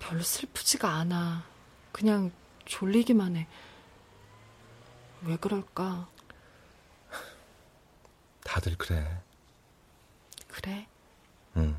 별로 0.00 0.22
슬프지가 0.22 0.92
않아. 0.92 1.44
그냥 1.92 2.32
졸리기만 2.64 3.36
해. 3.36 3.46
왜 5.22 5.36
그럴까? 5.36 6.08
다들 8.50 8.76
그래. 8.76 9.22
그래? 10.48 10.88
응. 11.56 11.76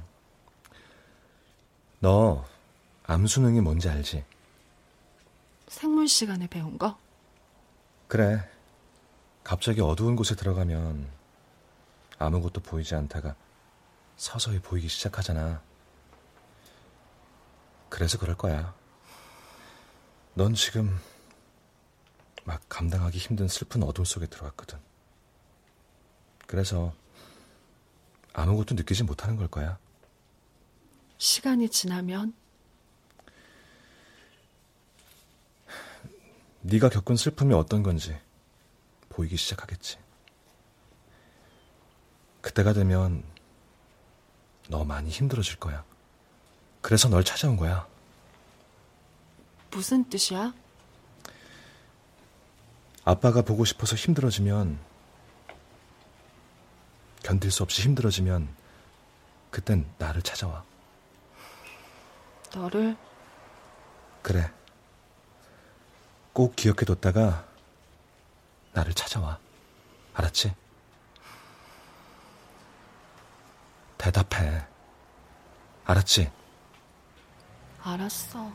너 1.99 2.45
암수능이 3.03 3.59
뭔지 3.59 3.89
알지? 3.89 4.23
생물 5.67 6.07
시간에 6.07 6.47
배운 6.47 6.77
거? 6.77 6.97
그래. 8.07 8.49
갑자기 9.43 9.81
어두운 9.81 10.15
곳에 10.15 10.33
들어가면 10.33 11.11
아무것도 12.17 12.61
보이지 12.61 12.95
않다가 12.95 13.35
서서히 14.15 14.59
보이기 14.59 14.87
시작하잖아. 14.87 15.61
그래서 17.89 18.17
그럴 18.17 18.37
거야. 18.37 18.73
넌 20.35 20.53
지금 20.53 20.97
막 22.45 22.61
감당하기 22.69 23.17
힘든 23.17 23.49
슬픈 23.49 23.83
어둠 23.83 24.05
속에 24.05 24.27
들어왔거든. 24.27 24.90
그래서 26.51 26.93
아무것도 28.33 28.75
느끼지 28.75 29.03
못하는 29.03 29.37
걸 29.37 29.47
거야. 29.47 29.77
시간이 31.17 31.69
지나면 31.69 32.33
네가 36.59 36.89
겪은 36.89 37.15
슬픔이 37.15 37.53
어떤 37.53 37.83
건지 37.83 38.19
보이기 39.07 39.37
시작하겠지. 39.37 39.97
그때가 42.41 42.73
되면 42.73 43.23
너 44.67 44.83
많이 44.83 45.09
힘들어질 45.09 45.57
거야. 45.57 45.85
그래서 46.81 47.07
널 47.07 47.23
찾아온 47.23 47.55
거야. 47.55 47.87
무슨 49.71 50.09
뜻이야? 50.09 50.53
아빠가 53.05 53.41
보고 53.41 53.63
싶어서 53.63 53.95
힘들어지면 53.95 54.90
견딜 57.31 57.49
수 57.49 57.63
없이 57.63 57.81
힘들어지면 57.83 58.45
그땐 59.51 59.85
나를 59.97 60.21
찾아와. 60.21 60.65
너를 62.53 62.97
그래. 64.21 64.51
꼭 66.33 66.57
기억해뒀다가 66.57 67.45
나를 68.73 68.93
찾아와. 68.93 69.39
알았지? 70.13 70.53
대답해. 73.97 74.67
알았지? 75.85 76.29
알았어. 77.81 78.41
어, 78.41 78.53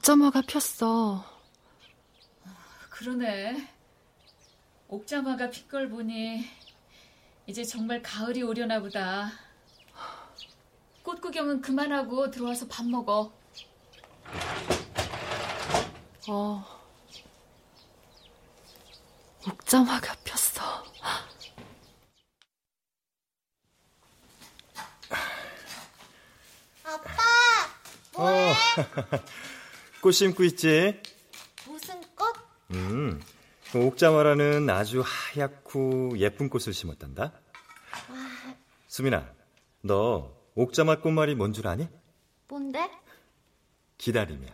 옥자마가 0.00 0.40
폈어. 0.42 1.22
그러네. 2.88 3.68
옥자마가 4.88 5.50
핀 5.50 5.68
걸 5.68 5.90
보니 5.90 6.46
이제 7.46 7.62
정말 7.64 8.00
가을이 8.00 8.42
오려나 8.42 8.80
보다. 8.80 9.30
꽃 11.02 11.20
구경은 11.20 11.60
그만하고 11.60 12.30
들어와서 12.30 12.66
밥 12.66 12.86
먹어. 12.86 13.30
어, 16.28 16.64
옥자마가 19.46 20.14
폈어. 20.24 20.84
어, 28.16 28.52
꽃 30.00 30.12
심고 30.12 30.44
있지? 30.44 31.00
무슨 31.66 32.00
꽃? 32.16 32.34
음, 32.72 33.20
옥자마라는 33.74 34.68
아주 34.70 35.02
하얗고 35.04 36.18
예쁜 36.18 36.48
꽃을 36.48 36.72
심었단다. 36.72 37.32
수민아, 38.88 39.30
너 39.82 40.34
옥자마 40.54 41.00
꽃말이 41.00 41.34
뭔 41.34 41.52
줄 41.52 41.66
아니? 41.68 41.88
뭔데? 42.48 42.90
기다림이야. 43.98 44.50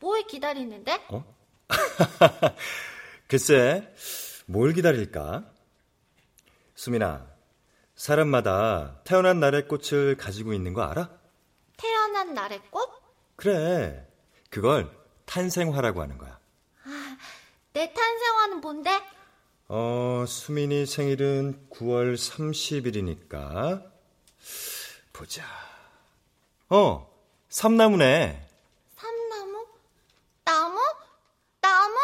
뭘 0.00 0.26
기다리는데? 0.26 1.06
어? 1.10 1.24
글쎄, 3.28 3.94
뭘 4.46 4.72
기다릴까? 4.72 5.44
수민아, 6.74 7.26
사람마다 7.94 9.00
태어난 9.04 9.38
날의 9.40 9.68
꽃을 9.68 10.16
가지고 10.16 10.52
있는 10.54 10.72
거 10.74 10.82
알아? 10.82 11.10
태어난 11.76 12.34
날의 12.34 12.60
꽃? 12.70 12.90
그래, 13.36 14.06
그걸 14.50 14.90
탄생화라고 15.26 16.02
하는 16.02 16.18
거야. 16.18 16.38
아, 16.84 17.16
내 17.72 17.92
탄생화는 17.92 18.60
뭔데? 18.60 19.00
어, 19.68 20.24
수민이 20.26 20.86
생일은 20.86 21.68
9월 21.70 22.16
30일이니까. 22.16 23.84
보자. 25.12 25.44
어, 26.68 27.08
삼나무네. 27.48 28.48
삼나무? 28.96 29.66
나무? 30.44 30.80
나무? 31.60 31.94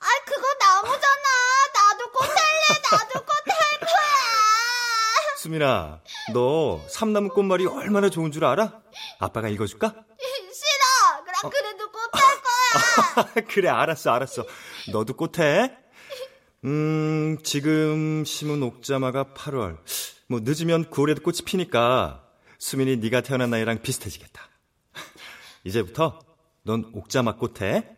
아, 0.00 0.06
그거 0.24 0.46
나무잖아. 0.58 1.28
나도 1.74 2.10
꽃 2.10 2.22
할래. 2.24 2.80
나도 2.90 3.24
꽃 3.24 3.50
할 3.50 3.80
거야. 3.80 5.36
수민아, 5.38 6.00
너 6.32 6.84
삼나무 6.88 7.28
꽃말이 7.28 7.66
얼마나 7.66 8.10
좋은 8.10 8.32
줄 8.32 8.44
알아? 8.44 8.82
아빠가 9.20 9.48
읽어줄까? 9.48 9.88
싫어. 9.88 11.24
그럼 11.24 11.34
할 11.44 11.50
거야. 11.50 11.75
그래, 13.48 13.68
알았어, 13.68 14.10
알았어. 14.12 14.44
너도 14.92 15.14
꽃해? 15.14 15.76
음, 16.64 17.38
지금 17.42 18.24
심은 18.24 18.62
옥자마가 18.62 19.34
8월. 19.34 19.78
뭐 20.28 20.40
늦으면 20.42 20.86
9월에도 20.90 21.22
꽃이 21.22 21.38
피니까 21.44 22.24
수민이 22.58 22.96
네가 22.96 23.20
태어난 23.20 23.50
나이랑 23.50 23.82
비슷해지겠다. 23.82 24.42
이제부터 25.64 26.18
넌 26.64 26.90
옥자마 26.94 27.36
꽃해? 27.36 27.96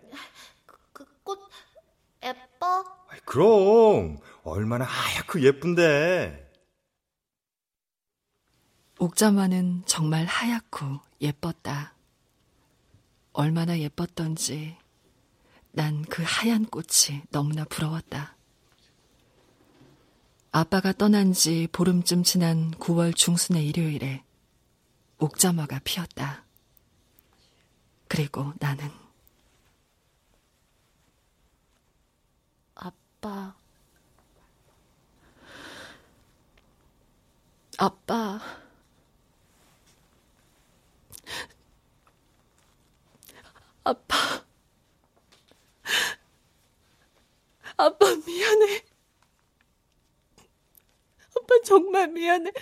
그 0.93 1.05
꽃 1.23 1.39
예뻐? 2.25 2.85
그럼 3.25 4.19
얼마나 4.43 4.85
하얗고 4.85 5.41
예쁜데. 5.43 6.47
옥자마는 8.99 9.85
정말 9.87 10.25
하얗고 10.27 11.01
예뻤다. 11.21 11.95
얼마나 13.33 13.79
예뻤던지 13.79 14.77
난 15.79 16.03
그 16.11 16.25
하얀 16.27 16.67
꽃이 16.67 17.23
너무나 17.31 17.65
부러웠다. 17.65 18.37
아빠가 20.51 20.93
떠난 20.93 21.33
지 21.33 21.69
보름쯤 21.71 22.25
지난 22.25 22.73
9월 22.73 23.15
중순의 23.15 23.65
일요일에 23.69 24.25
옥자마가 25.19 25.79
피었다. 25.85 26.45
그리고 28.09 28.53
나는 28.59 28.91
아빠 32.75 33.55
아빠 37.79 38.41
아빠 43.85 44.48
아빠 47.79 48.15
미안해 48.27 48.85
아빠 51.37 51.55
정말 51.65 52.09
미안해 52.09 52.53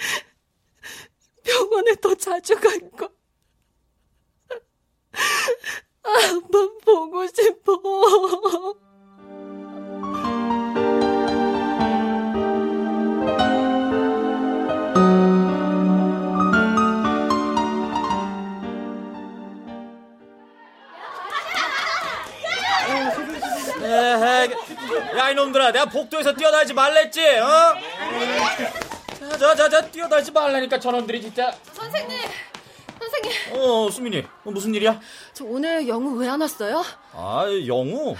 병원에 1.47 1.95
더 1.97 2.15
자주 2.15 2.55
갈 2.57 2.91
거. 2.91 3.09
아빠 6.03 6.69
보고 6.85 7.27
싶어. 7.29 8.86
놈들아 25.57 25.73
내가 25.73 25.87
복도에서 25.87 26.33
뛰어다니지 26.35 26.75
말랬지 26.75 27.39
어? 27.39 27.75
자자 29.39 29.69
자 29.69 29.81
뛰어다니지 29.91 30.31
말라니까 30.33 30.79
저놈들이 30.79 31.21
진짜 31.23 31.51
선생님, 31.73 32.17
선생님, 32.99 33.33
어 33.53 33.91
수민이 33.91 34.25
어, 34.45 34.51
무슨 34.51 34.75
일이야? 34.75 35.01
저 35.33 35.45
오늘 35.45 35.89
영우 35.89 36.15
왜 36.19 36.29
안 36.29 36.41
왔어요? 36.41 36.83
아 37.13 37.45
영우 37.67 38.15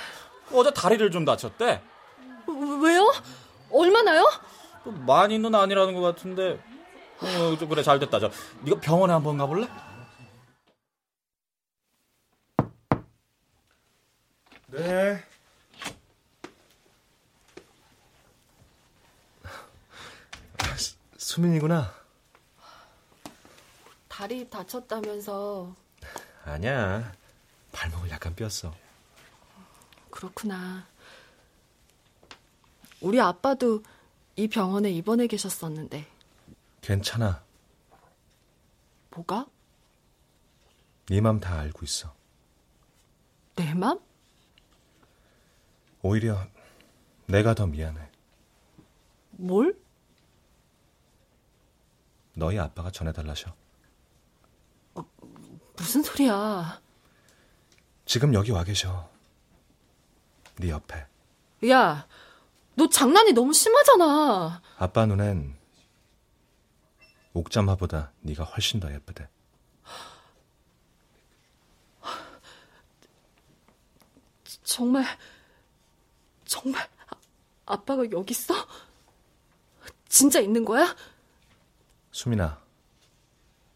어제 0.53 0.71
다리를 0.73 1.11
좀 1.11 1.25
다쳤대 1.25 1.81
왜요? 2.83 3.13
얼마나요? 3.71 4.25
많이는 4.85 5.55
아니라는 5.55 5.95
것 5.95 6.01
같은데 6.01 6.59
어, 7.21 7.57
좀 7.59 7.69
그래 7.69 7.83
잘 7.83 7.99
됐다 7.99 8.19
저 8.19 8.31
네가 8.63 8.81
병원에 8.81 9.13
한번 9.13 9.37
가볼래? 9.37 9.69
네. 14.69 15.23
수민이구나. 21.31 21.93
다리 24.07 24.49
다쳤다면서 24.49 25.75
아니야. 26.45 27.13
발목을 27.73 28.11
약간 28.11 28.33
뼈었어. 28.37 28.73
그렇구나. 30.09 30.87
우리 33.01 33.21
아빠도 33.21 33.83
이 34.37 34.47
병원에 34.47 34.89
입원해 34.93 35.27
계셨었는데 35.27 36.07
괜찮아. 36.81 37.43
뭐가? 39.11 39.47
네 41.11 41.21
맘 41.21 41.41
다 41.41 41.59
알고 41.59 41.85
있어. 41.85 42.15
내 43.57 43.75
맘? 43.75 43.99
오히려 46.03 46.47
내가 47.27 47.53
더 47.57 47.67
미안해. 47.67 48.09
뭘? 49.33 49.77
너희 52.37 52.59
아빠가 52.59 52.91
전해달라셔. 52.91 53.55
무슨 55.77 56.03
소리야? 56.03 56.81
지금 58.05 58.35
여기 58.35 58.51
와 58.53 58.63
계셔. 58.63 59.11
네 60.59 60.69
옆에. 60.69 61.07
야, 61.71 62.07
너 62.75 62.89
장난이 62.89 63.33
너무 63.33 63.53
심하잖아. 63.55 64.63
아빠 64.79 65.07
눈엔 65.07 65.57
옥잠아보다 67.33 68.13
네가 68.21 68.45
훨씬 68.45 68.81
더 68.81 68.93
예쁘대. 68.93 69.29
정말 74.63 75.05
정말 76.45 76.87
아, 77.09 77.17
아빠가 77.65 78.03
여기 78.11 78.33
있어? 78.33 78.55
진짜 80.09 80.39
있는 80.41 80.65
거야? 80.67 80.95
수민아, 82.17 82.59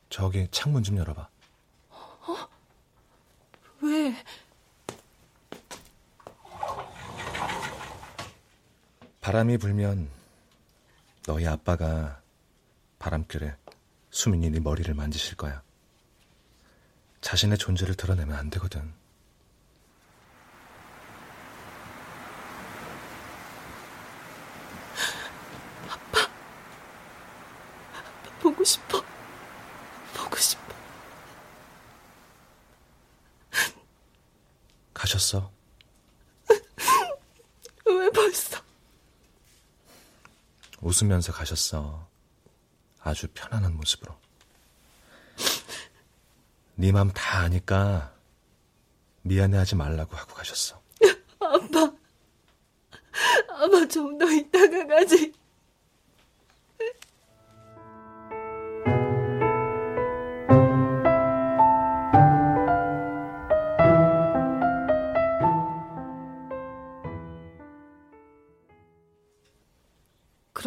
저기 0.09 0.49
창문 0.51 0.83
좀 0.83 0.97
열어봐. 0.97 1.29
어? 1.91 2.49
왜? 3.83 4.17
바람이 9.21 9.59
불면 9.59 10.09
너희 11.27 11.47
아빠가 11.47 12.23
바람결에 12.99 13.57
수민이 14.09 14.49
네 14.49 14.59
머리를 14.59 14.95
만지실 14.95 15.37
거야. 15.37 15.63
자신의 17.21 17.59
존재를 17.59 17.95
드러내면 17.95 18.39
안 18.39 18.49
되거든. 18.49 18.91
보고 28.61 28.65
싶어. 28.65 29.03
보고 30.15 30.37
싶어. 30.37 30.61
가셨어? 34.93 35.51
왜 37.87 38.11
벌써? 38.11 38.63
웃으면서 40.83 41.33
가셨어. 41.33 42.07
아주 43.01 43.29
편안한 43.33 43.75
모습으로. 43.77 44.15
네 46.75 46.93
맘 46.93 47.11
다 47.15 47.39
아니까 47.41 48.15
미안해하지 49.23 49.75
말라고 49.77 50.17
하고 50.17 50.35
가셨어. 50.35 50.83
아빠. 51.41 51.93
아빠 53.49 53.89
좀더 53.89 54.31
있다가 54.31 54.87
가지. 54.87 55.33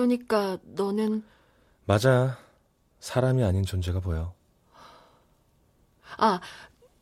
그러니까 0.07 0.57
너는 0.63 1.23
맞아. 1.85 2.37
사람이 2.99 3.41
아닌 3.43 3.63
존재가 3.63 4.01
보여. 4.01 4.33
아 6.17 6.41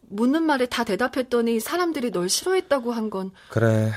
묻는 0.02 0.44
말에 0.44 0.68
다 0.68 0.84
대답했더니 0.84 1.60
사람들이 1.60 2.12
널 2.12 2.30
싫어했다고 2.30 2.92
한 2.92 3.10
건 3.10 3.32
그래. 3.50 3.92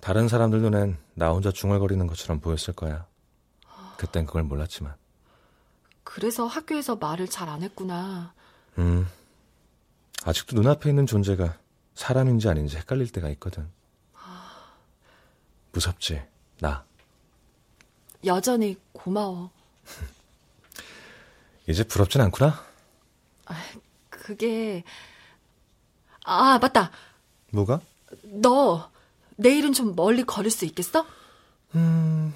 다른 0.00 0.28
사람들 0.28 0.60
눈엔 0.62 0.96
나 1.14 1.30
혼자 1.30 1.50
중얼거리는 1.50 2.06
것처럼 2.06 2.38
보였을 2.40 2.74
거야. 2.74 3.06
그땐 3.96 4.24
그걸 4.26 4.44
몰랐지만. 4.44 4.94
그래서 6.04 6.46
학교에서 6.46 6.94
말을 6.96 7.26
잘 7.26 7.48
안 7.48 7.62
했구나. 7.62 8.32
음. 8.78 9.08
아직도 10.24 10.54
눈앞에 10.54 10.88
있는 10.90 11.06
존재가 11.06 11.58
사람인지 11.94 12.48
아닌지 12.48 12.76
헷갈릴 12.76 13.10
때가 13.10 13.28
있거든. 13.30 13.68
무섭지, 15.72 16.22
나. 16.60 16.84
여전히 18.24 18.76
고마워. 18.92 19.50
이제 21.66 21.84
부럽진 21.84 22.20
않구나? 22.20 22.64
그게 24.08 24.84
아 26.24 26.58
맞다. 26.58 26.90
뭐가? 27.52 27.80
너 28.22 28.90
내일은 29.36 29.72
좀 29.72 29.94
멀리 29.94 30.24
걸을 30.24 30.50
수 30.50 30.64
있겠어? 30.66 31.06
음, 31.74 32.34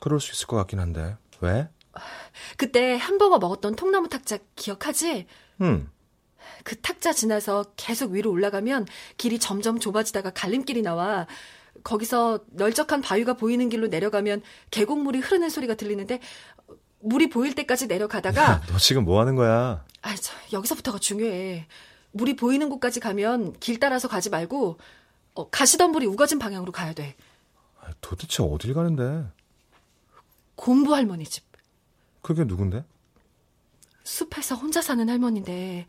그럴 0.00 0.20
수 0.20 0.32
있을 0.32 0.46
것 0.46 0.56
같긴 0.56 0.78
한데. 0.78 1.16
왜? 1.40 1.68
그때 2.56 2.98
햄버거 2.98 3.38
먹었던 3.38 3.76
통나무 3.76 4.08
탁자 4.08 4.38
기억하지? 4.56 5.26
음, 5.60 5.90
그 6.62 6.80
탁자 6.80 7.12
지나서 7.12 7.66
계속 7.76 8.12
위로 8.12 8.30
올라가면 8.30 8.86
길이 9.18 9.38
점점 9.38 9.78
좁아지다가 9.78 10.30
갈림길이 10.30 10.82
나와. 10.82 11.26
거기서 11.82 12.44
널쩍한 12.50 13.02
바위가 13.02 13.34
보이는 13.34 13.68
길로 13.68 13.88
내려가면 13.88 14.42
계곡물이 14.70 15.20
흐르는 15.20 15.50
소리가 15.50 15.74
들리는데 15.74 16.20
물이 17.00 17.28
보일 17.28 17.54
때까지 17.54 17.86
내려가다가 17.86 18.62
너 18.66 18.78
지금 18.78 19.04
뭐 19.04 19.20
하는 19.20 19.34
거야? 19.34 19.84
아, 20.02 20.16
저, 20.16 20.32
여기서부터가 20.52 20.98
중요해. 20.98 21.66
물이 22.12 22.36
보이는 22.36 22.68
곳까지 22.68 23.00
가면 23.00 23.58
길 23.60 23.78
따라서 23.78 24.08
가지 24.08 24.30
말고 24.30 24.78
어, 25.34 25.50
가시던 25.50 25.90
물이 25.90 26.06
우거진 26.06 26.38
방향으로 26.38 26.72
가야 26.72 26.92
돼. 26.92 27.16
도대체 28.00 28.42
어딜 28.42 28.72
가는데? 28.72 29.26
곰부 30.54 30.94
할머니 30.94 31.24
집. 31.24 31.44
그게 32.22 32.44
누군데? 32.44 32.84
숲에서 34.04 34.54
혼자 34.54 34.80
사는 34.80 35.06
할머니인데 35.08 35.86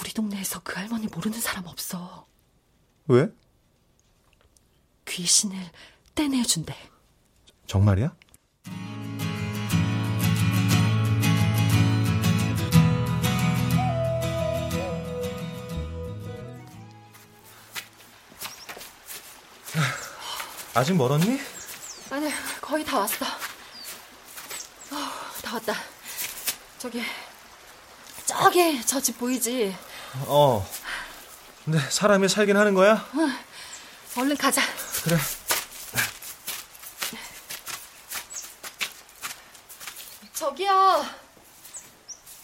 우리 0.00 0.12
동네에서 0.14 0.60
그 0.62 0.74
할머니 0.78 1.06
모르는 1.08 1.40
사람 1.40 1.66
없어. 1.66 2.26
왜? 3.08 3.30
귀신을 5.06 5.56
떼내준대. 6.14 6.74
정말이야? 7.66 8.14
아직 20.74 20.94
멀었니? 20.96 21.40
아니, 22.10 22.30
거의 22.60 22.84
다 22.84 22.98
왔어. 23.00 23.24
어, 23.26 24.96
다 25.42 25.54
왔다. 25.54 25.74
저기, 26.78 27.02
저기 28.26 28.84
저 28.84 29.00
집 29.00 29.18
보이지? 29.18 29.76
어. 30.26 30.66
근데 31.64 31.78
사람이 31.78 32.28
살긴 32.28 32.56
하는 32.56 32.74
거야? 32.74 32.92
어, 32.94 34.20
얼른 34.20 34.36
가자. 34.36 34.62
그래. 35.04 35.16
저기요. 40.32 41.04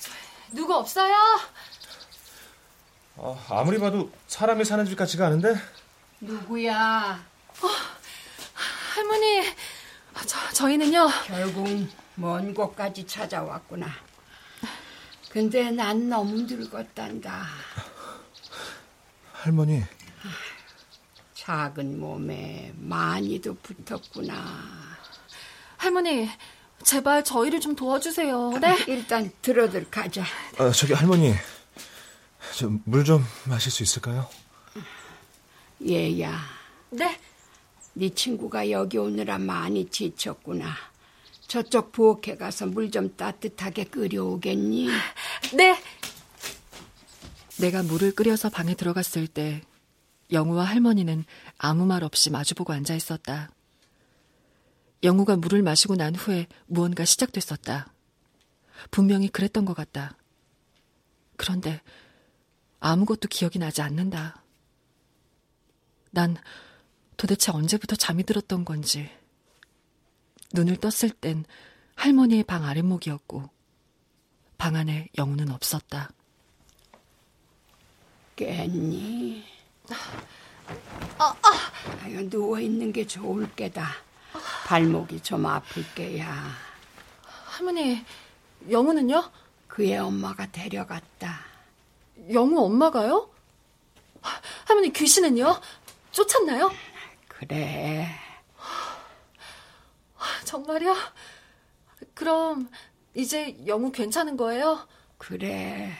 저, 0.00 0.10
누구 0.52 0.74
없어요? 0.74 1.14
어, 3.16 3.44
아무리 3.50 3.78
봐도 3.78 4.10
사람이 4.26 4.64
사는 4.64 4.84
집 4.86 4.96
같지가 4.96 5.26
않은데? 5.26 5.54
누구야? 6.20 7.24
할머니, 8.94 9.54
저, 10.26 10.52
저희는요. 10.52 11.08
결국 11.26 11.88
먼 12.16 12.52
곳까지 12.54 13.06
찾아왔구나. 13.06 13.86
근데 15.30 15.70
난 15.70 16.08
너무 16.08 16.42
늙었단다. 16.42 17.46
할머니. 19.32 19.84
작은 21.52 21.98
몸에 21.98 22.74
많이도 22.76 23.56
붙었구나. 23.62 24.34
할머니, 25.78 26.28
제발 26.84 27.24
저희를 27.24 27.58
좀 27.58 27.74
도와주세요. 27.74 28.58
네? 28.60 28.76
일단 28.86 29.30
들어들 29.40 29.88
가자. 29.90 30.24
아, 30.58 30.70
저기 30.72 30.92
할머니. 30.92 31.32
물 32.84 33.02
좀 33.02 33.24
마실 33.46 33.72
수 33.72 33.82
있을까요? 33.82 34.28
얘야. 35.88 36.38
네? 36.90 37.18
네 37.94 38.10
친구가 38.10 38.70
여기 38.70 38.98
오느라 38.98 39.38
많이 39.38 39.88
지쳤구나. 39.88 40.74
저쪽 41.46 41.92
부엌에 41.92 42.36
가서 42.36 42.66
물 42.66 42.90
좀 42.90 43.16
따뜻하게 43.16 43.84
끓여오겠니? 43.84 44.88
네. 45.54 45.82
내가 47.56 47.82
물을 47.82 48.14
끓여서 48.14 48.50
방에 48.50 48.74
들어갔을 48.74 49.26
때 49.26 49.62
영우와 50.30 50.64
할머니는 50.64 51.24
아무 51.56 51.86
말 51.86 52.04
없이 52.04 52.30
마주보고 52.30 52.72
앉아 52.72 52.94
있었다. 52.94 53.50
영우가 55.02 55.36
물을 55.36 55.62
마시고 55.62 55.96
난 55.96 56.14
후에 56.14 56.46
무언가 56.66 57.04
시작됐었다. 57.04 57.92
분명히 58.90 59.28
그랬던 59.28 59.64
것 59.64 59.74
같다. 59.74 60.16
그런데 61.36 61.80
아무것도 62.80 63.28
기억이 63.28 63.58
나지 63.58 63.80
않는다. 63.82 64.42
난 66.10 66.36
도대체 67.16 67.52
언제부터 67.52 67.96
잠이 67.96 68.24
들었던 68.24 68.64
건지. 68.64 69.10
눈을 70.52 70.76
떴을 70.76 71.10
땐 71.20 71.44
할머니의 71.96 72.44
방 72.44 72.64
아랫목이었고, 72.64 73.50
방 74.56 74.76
안에 74.76 75.08
영우는 75.18 75.50
없었다. 75.50 76.10
깼니? 78.36 79.57
아, 81.18 81.24
아. 81.42 82.02
아유, 82.02 82.28
누워있는 82.30 82.92
게 82.92 83.06
좋을 83.06 83.50
게다. 83.54 83.88
발목이 84.66 85.20
좀 85.22 85.46
아플 85.46 85.84
게야. 85.94 86.50
할머니, 87.46 88.04
영우는요? 88.70 89.30
그의 89.66 89.96
엄마가 89.98 90.50
데려갔다. 90.50 91.40
영우 92.32 92.64
엄마가요? 92.64 93.30
할머니 94.66 94.92
귀신은요? 94.92 95.60
쫓았나요? 96.10 96.70
그래. 97.28 98.08
정말요? 100.44 100.94
그럼 102.14 102.68
이제 103.14 103.56
영우 103.66 103.92
괜찮은 103.92 104.36
거예요? 104.36 104.86
그래. 105.18 105.92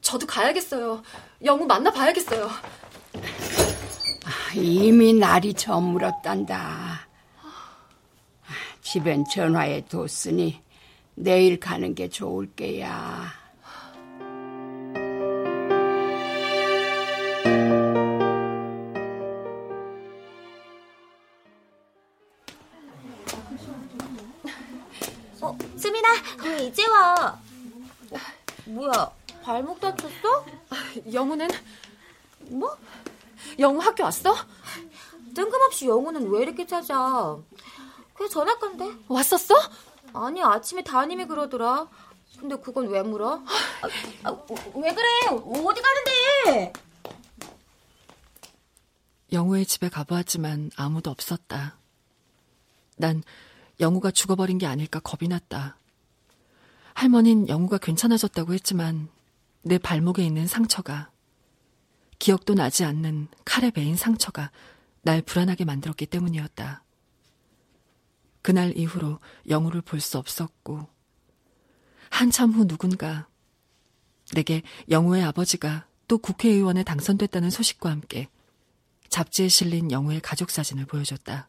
저도 0.00 0.26
가야겠어요. 0.26 1.02
영우 1.44 1.66
만나 1.66 1.90
봐야겠어요. 1.90 2.46
아, 2.46 4.54
이미 4.54 5.12
날이 5.12 5.54
저물었단다. 5.54 7.06
집엔 8.82 9.24
전화해 9.26 9.84
뒀으니 9.86 10.60
내일 11.14 11.60
가는 11.60 11.94
게 11.94 12.08
좋을 12.08 12.50
게야. 12.56 13.38
어, 25.42 25.56
수민아, 25.76 26.08
왜 26.44 26.64
이제 26.64 26.86
와? 26.86 27.38
뭐야, 28.66 29.10
발목 29.42 29.80
다쳤어? 29.80 30.46
영우는? 31.12 31.48
뭐? 32.50 32.76
영우 33.58 33.78
학교 33.80 34.04
왔어? 34.04 34.34
뜬금없이 35.34 35.86
영우는 35.86 36.30
왜 36.30 36.42
이렇게 36.42 36.66
찾아? 36.66 37.38
그냥 38.14 38.30
전학 38.30 38.60
간대. 38.60 38.84
왔었어? 39.08 39.54
아니, 40.12 40.42
아침에 40.42 40.82
담임이 40.82 41.26
그러더라. 41.26 41.88
근데 42.38 42.56
그건 42.56 42.88
왜 42.88 43.02
물어? 43.02 43.34
아, 43.82 43.88
아, 44.24 44.38
왜 44.74 44.94
그래? 44.94 45.08
어디 45.28 45.82
가는데? 45.82 46.72
영우의 49.32 49.66
집에 49.66 49.88
가보았지만 49.88 50.70
아무도 50.76 51.10
없었다. 51.10 51.76
난 52.96 53.22
영우가 53.78 54.10
죽어버린 54.10 54.58
게 54.58 54.66
아닐까 54.66 55.00
겁이 55.00 55.28
났다. 55.28 55.76
할머닌 56.94 57.48
영우가 57.48 57.78
괜찮아졌다고 57.78 58.52
했지만 58.54 59.08
내 59.62 59.78
발목에 59.78 60.24
있는 60.24 60.46
상처가 60.46 61.10
기억도 62.18 62.54
나지 62.54 62.84
않는 62.84 63.28
칼에 63.44 63.70
베인 63.70 63.96
상처가 63.96 64.50
날 65.02 65.22
불안하게 65.22 65.64
만들었기 65.64 66.06
때문이었다. 66.06 66.84
그날 68.42 68.76
이후로 68.76 69.20
영우를 69.48 69.82
볼 69.82 70.00
수 70.00 70.18
없었고 70.18 70.88
한참 72.10 72.52
후 72.52 72.66
누군가 72.66 73.28
내게 74.34 74.62
영우의 74.88 75.22
아버지가 75.24 75.86
또 76.08 76.18
국회의원에 76.18 76.82
당선됐다는 76.82 77.50
소식과 77.50 77.90
함께 77.90 78.28
잡지에 79.08 79.48
실린 79.48 79.90
영우의 79.90 80.20
가족 80.20 80.50
사진을 80.50 80.86
보여줬다. 80.86 81.48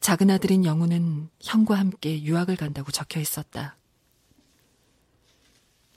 작은 0.00 0.30
아들인 0.30 0.64
영우는 0.64 1.30
형과 1.40 1.76
함께 1.76 2.22
유학을 2.22 2.56
간다고 2.56 2.90
적혀 2.92 3.20
있었다. 3.20 3.76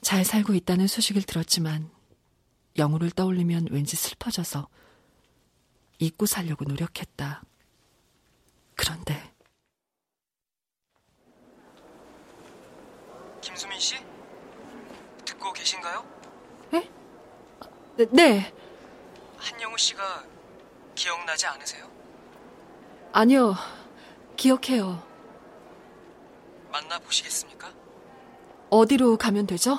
잘 0.00 0.24
살고 0.24 0.54
있다는 0.54 0.86
소식을 0.86 1.22
들었지만 1.22 1.90
영우를 2.76 3.10
떠올리면 3.10 3.68
왠지 3.70 3.96
슬퍼져서 3.96 4.68
잊고 5.98 6.26
살려고 6.26 6.64
노력했다. 6.64 7.42
그런데 8.76 9.34
김수민 13.40 13.78
씨? 13.80 13.96
듣고 15.24 15.52
계신가요? 15.52 16.06
네? 16.70 16.90
네. 18.12 18.54
한영우 19.36 19.76
씨가 19.76 20.24
기억나지 20.94 21.46
않으세요? 21.46 21.90
아니요. 23.12 23.54
기억해요. 24.36 25.02
만나 26.70 26.98
보시겠습니까? 27.00 27.72
어디로 28.70 29.16
가면 29.16 29.46
되죠? 29.46 29.78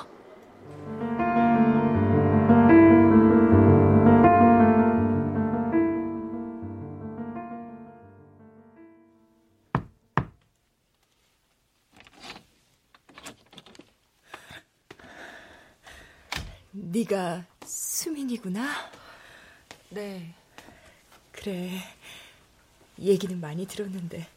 네가 16.72 17.46
수민이구나. 17.64 18.90
네. 19.90 20.34
그래. 21.32 21.70
얘기는 22.98 23.40
많이 23.40 23.66
들었는데 23.66 24.28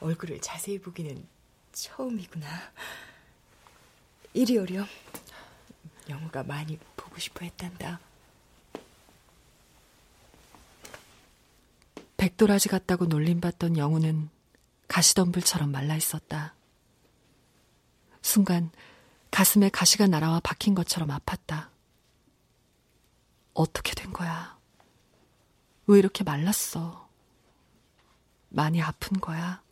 얼굴을 0.00 0.40
자세히 0.40 0.80
보기는 0.80 1.26
처음이구나. 1.72 2.46
이리 4.34 4.56
오렴. 4.56 4.86
영우가 6.08 6.42
많이 6.44 6.78
보고 6.96 7.18
싶어 7.18 7.44
했단다. 7.44 8.00
백도라지 12.16 12.68
같다고 12.68 13.06
놀림받던 13.06 13.76
영우는 13.76 14.30
가시덤불처럼 14.88 15.70
말라 15.70 15.96
있었다. 15.96 16.54
순간 18.22 18.70
가슴에 19.30 19.68
가시가 19.68 20.06
날아와 20.06 20.40
박힌 20.40 20.74
것처럼 20.74 21.08
아팠다. 21.10 21.68
어떻게 23.54 23.94
된 23.94 24.12
거야? 24.12 24.58
왜 25.86 25.98
이렇게 25.98 26.24
말랐어? 26.24 27.08
많이 28.48 28.80
아픈 28.80 29.20
거야? 29.20 29.62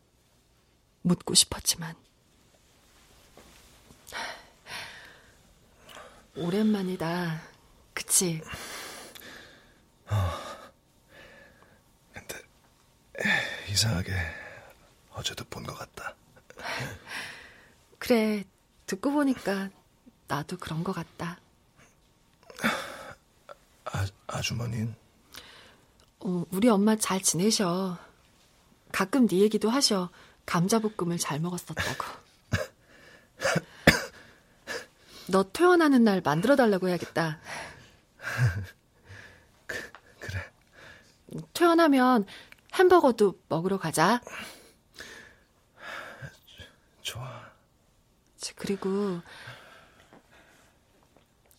묻고 1.03 1.33
싶었지만. 1.33 1.95
오랜만이다. 6.35 7.41
그치? 7.93 8.41
어. 10.09 10.15
근데 12.13 12.35
이상하게 13.69 14.13
어제도 15.11 15.43
본 15.45 15.63
것 15.63 15.75
같다. 15.77 16.15
그래, 17.99 18.43
듣고 18.85 19.11
보니까 19.11 19.69
나도 20.27 20.57
그런 20.57 20.83
것 20.83 20.93
같다. 20.93 21.39
아, 23.85 24.07
아주머니는? 24.27 24.95
어, 26.21 26.45
우리 26.51 26.69
엄마 26.69 26.95
잘 26.95 27.21
지내셔. 27.21 27.97
가끔 28.91 29.27
네 29.27 29.39
얘기도 29.39 29.69
하셔. 29.69 30.09
감자볶음을 30.45 31.17
잘 31.17 31.39
먹었었다고. 31.39 32.05
너 35.31 35.43
퇴원하는 35.43 36.03
날 36.03 36.21
만들어 36.21 36.55
달라고 36.57 36.89
해야겠다. 36.89 37.39
그, 39.65 39.91
그래. 40.19 40.51
퇴원하면 41.53 42.25
햄버거도 42.73 43.39
먹으러 43.47 43.77
가자. 43.79 44.21
좋아. 47.01 47.49
그리고 48.57 49.21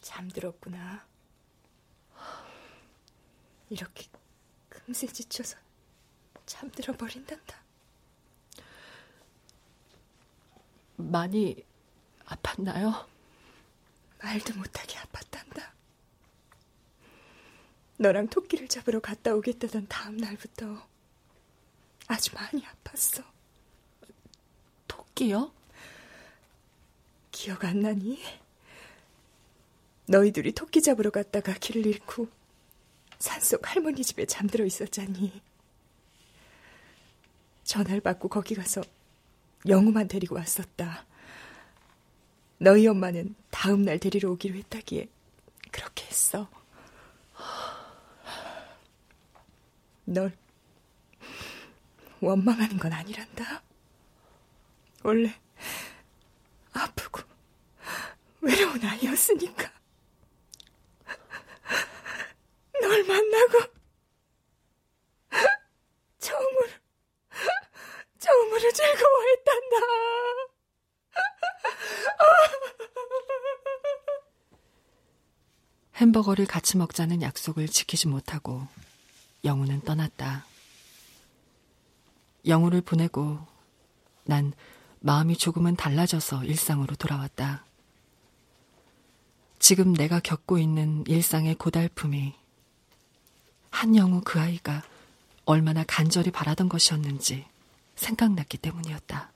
잠들었구나. 0.00 1.04
이렇게 3.70 4.06
금세 4.68 5.06
지쳐서 5.06 5.56
잠들어 6.44 6.94
버린단다. 6.94 7.62
많이 10.96 11.64
아팠나요? 12.26 13.11
말도 14.22 14.54
못하게 14.54 14.96
아팠단다. 14.98 15.70
너랑 17.98 18.28
토끼를 18.28 18.68
잡으러 18.68 19.00
갔다 19.00 19.34
오겠다던 19.34 19.86
다음 19.88 20.16
날부터 20.16 20.88
아주 22.08 22.34
많이 22.34 22.64
아팠어. 22.64 23.24
토끼요? 24.88 25.52
기억 27.30 27.64
안 27.64 27.80
나니? 27.80 28.20
너희들이 30.06 30.52
토끼 30.52 30.82
잡으러 30.82 31.10
갔다가 31.10 31.52
길을 31.54 31.86
잃고 31.86 32.28
산속 33.18 33.70
할머니 33.70 34.02
집에 34.02 34.26
잠들어 34.26 34.64
있었잖니. 34.64 35.40
전화를 37.64 38.00
받고 38.00 38.28
거기 38.28 38.54
가서 38.54 38.82
영우만 39.66 40.08
데리고 40.08 40.34
왔었다. 40.34 41.06
너희 42.62 42.86
엄마는 42.86 43.34
다음 43.50 43.82
날 43.82 43.98
데리러 43.98 44.30
오기로 44.30 44.54
했다기에 44.54 45.08
그렇게 45.72 46.04
했어. 46.06 46.48
널 50.04 50.32
원망하는 52.20 52.78
건 52.78 52.92
아니란다. 52.92 53.64
원래 55.02 55.34
아프고 56.72 57.22
외로운 58.40 58.80
아이였으니까. 58.84 59.72
널 62.80 63.02
만나고 63.02 63.58
처음으로 66.20 66.68
처음으로 68.20 68.70
즐거워했단다. 68.70 69.76
햄버거를 75.96 76.46
같이 76.46 76.76
먹자는 76.76 77.22
약속을 77.22 77.68
지키지 77.68 78.08
못하고 78.08 78.66
영우는 79.44 79.82
떠났다. 79.82 80.46
영우를 82.46 82.80
보내고 82.80 83.38
난 84.24 84.52
마음이 85.00 85.36
조금은 85.36 85.76
달라져서 85.76 86.44
일상으로 86.44 86.94
돌아왔다. 86.96 87.64
지금 89.58 89.92
내가 89.92 90.20
겪고 90.20 90.58
있는 90.58 91.04
일상의 91.06 91.54
고달픔이 91.54 92.34
한영우 93.70 94.22
그 94.24 94.40
아이가 94.40 94.82
얼마나 95.44 95.84
간절히 95.84 96.30
바라던 96.30 96.68
것이었는지 96.68 97.46
생각났기 97.94 98.58
때문이었다. 98.58 99.31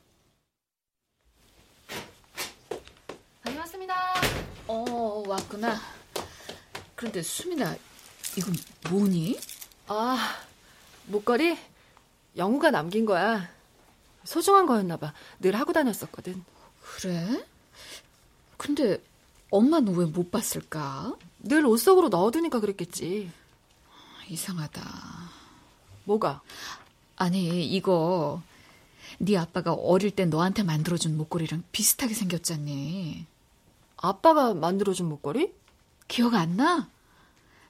어, 5.46 5.56
왔구나. 5.56 5.80
그런데 6.94 7.22
수민아, 7.22 7.76
이건 8.36 8.54
뭐니? 8.90 9.38
아, 9.88 10.34
목걸이? 11.06 11.56
영우가 12.36 12.70
남긴 12.70 13.04
거야. 13.06 13.48
소중한 14.24 14.66
거였나 14.66 14.96
봐. 14.96 15.12
늘 15.40 15.54
하고 15.56 15.72
다녔었거든. 15.72 16.42
그래? 16.80 17.44
근데 18.56 19.02
엄마는 19.50 19.94
왜 19.94 20.06
못 20.06 20.30
봤을까? 20.30 21.14
늘 21.40 21.64
옷 21.66 21.80
속으로 21.80 22.08
넣어두니까 22.08 22.60
그랬겠지. 22.60 23.30
이상하다. 24.28 24.82
뭐가? 26.04 26.42
아니, 27.16 27.64
이거 27.66 28.42
네 29.18 29.36
아빠가 29.36 29.72
어릴 29.72 30.10
때 30.10 30.24
너한테 30.26 30.62
만들어준 30.64 31.16
목걸이랑 31.16 31.62
비슷하게 31.72 32.14
생겼잖니. 32.14 33.26
아빠가 34.06 34.54
만들어준 34.54 35.08
목걸이? 35.08 35.52
기억 36.08 36.34
안 36.34 36.56
나? 36.56 36.88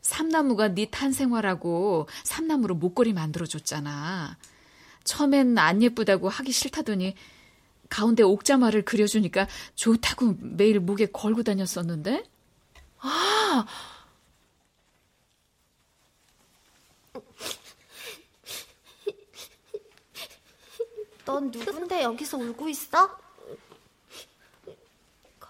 삼나무가 0.03 0.69
네 0.69 0.87
탄생화라고 0.91 2.09
삼나무로 2.25 2.75
목걸이 2.77 3.13
만들어줬잖아. 3.13 4.37
처음엔 5.05 5.57
안 5.59 5.83
예쁘다고 5.83 6.29
하기 6.29 6.53
싫다더니 6.53 7.15
가운데 7.89 8.23
옥자마를 8.23 8.85
그려주니까 8.85 9.49
좋다고 9.75 10.37
매일 10.41 10.81
목에 10.81 11.07
걸고 11.07 11.43
다녔었는데? 11.43 12.25
아! 12.99 13.67
넌 21.25 21.51
누군데 21.51 22.03
여기서 22.03 22.37
울고 22.39 22.69
있어? 22.69 23.26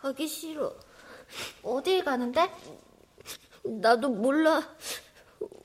가기 0.07 0.29
싫어. 0.29 0.73
어딜 1.65 2.05
가는데? 2.05 2.49
나도 3.65 4.09
몰라. 4.09 4.63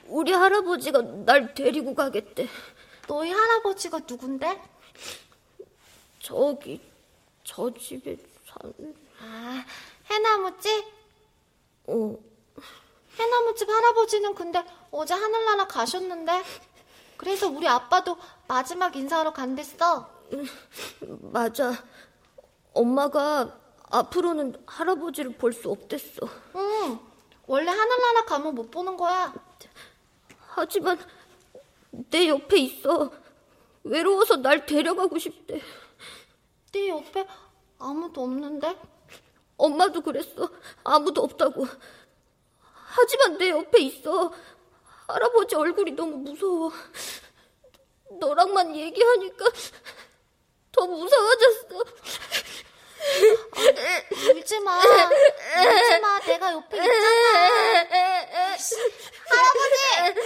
우리 0.07 0.31
할아버지가 0.31 1.01
날 1.25 1.53
데리고 1.53 1.93
가겠대. 1.93 2.47
너희 3.07 3.31
할아버지가 3.31 3.99
누군데? 3.99 4.59
저기, 6.19 6.81
저 7.43 7.71
집에 7.71 8.17
사는. 8.47 8.95
아, 9.21 9.63
해나무집? 10.09 10.85
어. 11.85 12.17
해나무집 13.19 13.69
할아버지는 13.69 14.33
근데 14.33 14.65
어제 14.89 15.13
하늘나라 15.13 15.67
가셨는데? 15.67 16.41
그래서 17.15 17.47
우리 17.47 17.67
아빠도 17.67 18.17
마지막 18.47 18.95
인사하러 18.95 19.33
간댔어. 19.33 20.09
맞아. 21.31 21.73
엄마가 22.73 23.60
앞으로는 23.91 24.55
할아버지를 24.65 25.33
볼 25.37 25.53
수 25.53 25.69
없댔어. 25.69 26.27
응. 26.55 26.99
원래 27.47 27.69
하늘나라 27.69 28.25
가면 28.25 28.55
못 28.55 28.71
보는 28.71 28.95
거야. 28.97 29.33
하지만 30.39 30.97
내 31.91 32.27
옆에 32.29 32.57
있어. 32.59 33.11
외로워서 33.83 34.37
날 34.37 34.65
데려가고 34.65 35.17
싶대. 35.19 35.61
네 36.71 36.89
옆에 36.89 37.27
아무도 37.79 38.23
없는데? 38.23 38.79
엄마도 39.57 40.01
그랬어. 40.01 40.49
아무도 40.83 41.23
없다고. 41.23 41.67
하지만 42.71 43.37
내 43.37 43.49
옆에 43.49 43.79
있어. 43.81 44.31
할아버지 45.07 45.55
얼굴이 45.55 45.91
너무 45.91 46.15
무서워. 46.17 46.71
너랑만 48.19 48.75
얘기하니까 48.75 49.45
더 50.71 50.87
무서워졌어. 50.87 51.83
아, 53.51 53.59
울지 54.33 54.59
마. 54.59 54.77
울지 54.79 55.99
마. 55.99 56.19
내가 56.19 56.53
옆에 56.53 56.77
있잖아. 56.77 57.89
할아버지, 59.29 59.75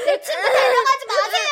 내 0.05 0.21
친구 0.21 0.41
데려가지 0.43 1.05
마세요. 1.05 1.49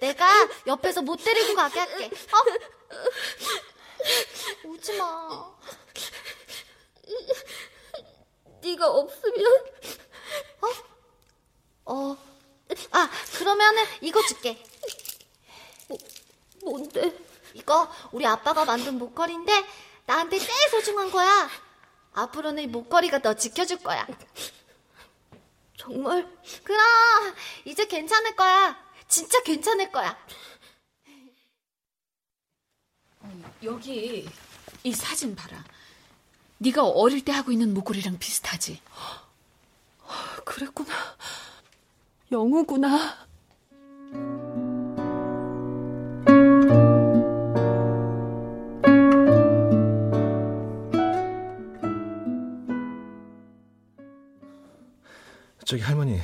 내가 0.00 0.48
옆에서 0.66 1.02
못 1.02 1.16
데리고 1.16 1.54
가게 1.54 1.80
할게. 1.80 2.04
어? 2.04 2.36
울지 4.64 4.92
마. 4.94 5.54
네가 8.60 8.88
없으면 8.90 9.46
어? 10.60 10.68
어. 11.86 12.16
아, 12.90 13.10
그러면은 13.38 13.84
이거 14.00 14.22
줄게. 14.26 14.62
뭐, 15.88 15.98
뭔데? 16.62 17.12
이거 17.54 17.90
우리 18.12 18.26
아빠가 18.26 18.64
만든 18.64 18.98
목걸이인데 18.98 19.64
나한테 20.06 20.38
제일 20.38 20.68
소중한 20.70 21.10
거야. 21.10 21.48
앞으로는 22.12 22.62
이 22.64 22.66
목걸이가 22.66 23.20
너 23.20 23.34
지켜줄 23.34 23.78
거야. 23.78 24.06
정말? 25.76 26.28
그럼 26.62 27.34
이제 27.64 27.86
괜찮을 27.86 28.36
거야. 28.36 28.76
진짜 29.08 29.40
괜찮을 29.42 29.90
거야. 29.90 30.16
여기 33.62 34.28
이 34.82 34.92
사진 34.92 35.34
봐라. 35.34 35.64
네가 36.58 36.84
어릴 36.84 37.24
때 37.24 37.32
하고 37.32 37.52
있는 37.52 37.72
목걸이랑 37.74 38.18
비슷하지? 38.18 38.80
그랬구나. 40.44 40.92
영우구나. 42.30 43.23
저기 55.74 55.82
할머니, 55.82 56.20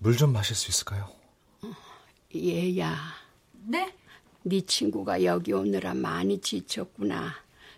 물 0.00 0.16
좀 0.16 0.32
마실 0.32 0.56
수 0.56 0.68
있을까요? 0.68 1.08
얘야. 2.34 2.96
네? 3.52 3.94
네 4.42 4.60
친구가 4.62 5.22
여기 5.22 5.52
오느라 5.52 5.94
많이 5.94 6.40
지쳤구나. 6.40 7.36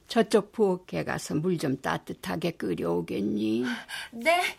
저쪽 0.09 0.53
부엌에 0.53 1.05
가서 1.05 1.35
물 1.35 1.59
좀 1.59 1.79
따뜻하게 1.83 2.53
끓여오겠니? 2.53 3.65
네. 4.13 4.57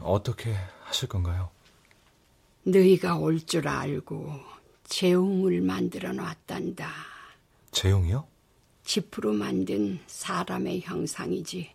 어떻게 0.00 0.54
하실 0.84 1.08
건가요? 1.08 1.50
너희가 2.72 3.16
올 3.16 3.40
줄 3.40 3.66
알고 3.66 4.30
재웅을 4.84 5.62
만들어 5.62 6.12
놨단다. 6.12 6.90
재용이요? 7.70 8.26
지프로 8.84 9.32
만든 9.32 9.98
사람의 10.06 10.82
형상이지. 10.82 11.70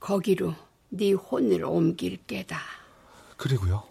거기로 0.00 0.54
네 0.90 1.12
혼을 1.12 1.64
옮길 1.64 2.18
게다. 2.26 2.60
그리고요? 3.38 3.82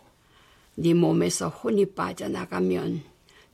네 0.76 0.94
몸에서 0.94 1.50
혼이 1.50 1.94
빠져나가면 1.96 3.04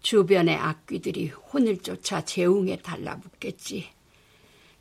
주변의 0.02 0.56
악귀들이 0.56 1.30
혼을 1.30 1.78
쫓아 1.78 2.26
재웅에 2.26 2.78
달라붙겠지. 2.82 3.90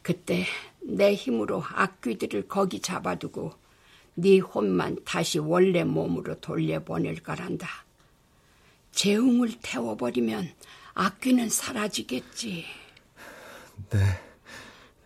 그때 0.03 0.47
내 0.81 1.15
힘으로 1.15 1.63
악귀들을 1.63 2.49
거기 2.49 2.81
잡아두고 2.81 3.53
네 4.21 4.41
혼만 4.41 4.99
다시 5.05 5.39
원래 5.39 5.85
몸으로 5.85 6.41
돌려보낼 6.41 7.23
거란다. 7.23 7.69
재웅을 8.91 9.53
태워버리면 9.63 10.53
악귀는 10.95 11.49
사라지겠지. 11.49 12.65
네. 13.91 13.99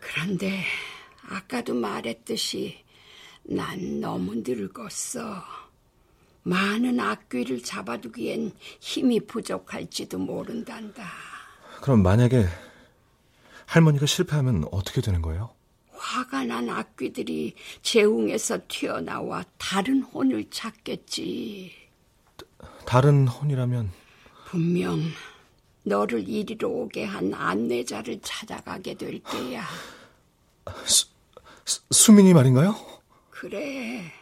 그런데 0.00 0.64
아까도 1.28 1.74
말했듯이 1.74 2.82
난 3.42 4.00
너무 4.00 4.36
늙었어. 4.36 5.42
많은 6.44 6.98
악귀를 6.98 7.62
잡아두기엔 7.62 8.52
힘이 8.80 9.20
부족할지도 9.20 10.18
모른단다. 10.20 11.04
그럼 11.82 12.02
만약에 12.02 12.46
할머니가 13.66 14.06
실패하면 14.06 14.64
어떻게 14.72 15.02
되는 15.02 15.20
거예요? 15.20 15.50
화가 16.12 16.44
난 16.44 16.68
악귀들이 16.68 17.54
재웅에서 17.80 18.58
튀어나와 18.68 19.44
다른 19.56 20.02
혼을 20.02 20.44
찾겠지. 20.50 21.72
다른 22.84 23.26
혼이라면 23.26 23.90
분명 24.44 25.00
너를 25.84 26.28
이리로 26.28 26.68
오게 26.68 27.04
한 27.04 27.32
안내자를 27.32 28.20
찾아가게 28.20 28.94
될 28.94 29.22
게야. 29.22 29.64
수, 30.84 31.06
수민이 31.90 32.34
말인가요? 32.34 32.76
그래. 33.30 34.12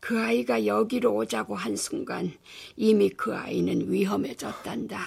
그 0.00 0.18
아이가 0.18 0.64
여기로 0.64 1.14
오자고 1.16 1.54
한 1.54 1.76
순간 1.76 2.32
이미 2.76 3.10
그 3.10 3.36
아이는 3.36 3.92
위험해졌단다. 3.92 4.98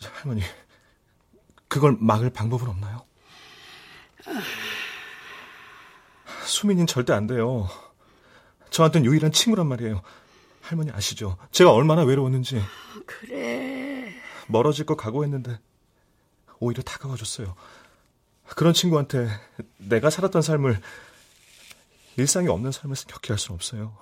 할머니, 0.00 0.42
그걸 1.68 1.96
막을 2.00 2.30
방법은 2.30 2.66
없나요? 2.66 3.11
수민이는 6.44 6.86
절대 6.86 7.12
안 7.12 7.26
돼요. 7.26 7.68
저한테는 8.70 9.06
유일한 9.06 9.32
친구란 9.32 9.66
말이에요. 9.66 10.02
할머니 10.60 10.90
아시죠? 10.90 11.36
제가 11.50 11.72
얼마나 11.72 12.02
외로웠는지. 12.02 12.60
그래. 13.06 14.14
멀어질 14.46 14.86
거 14.86 14.96
각오했는데 14.96 15.58
오히려 16.58 16.82
다가와줬어요. 16.82 17.54
그런 18.56 18.72
친구한테 18.72 19.28
내가 19.78 20.10
살았던 20.10 20.42
삶을 20.42 20.80
일상이 22.16 22.48
없는 22.48 22.72
삶을 22.72 22.96
겪게 23.08 23.32
할 23.32 23.38
수는 23.38 23.56
없어요. 23.56 23.96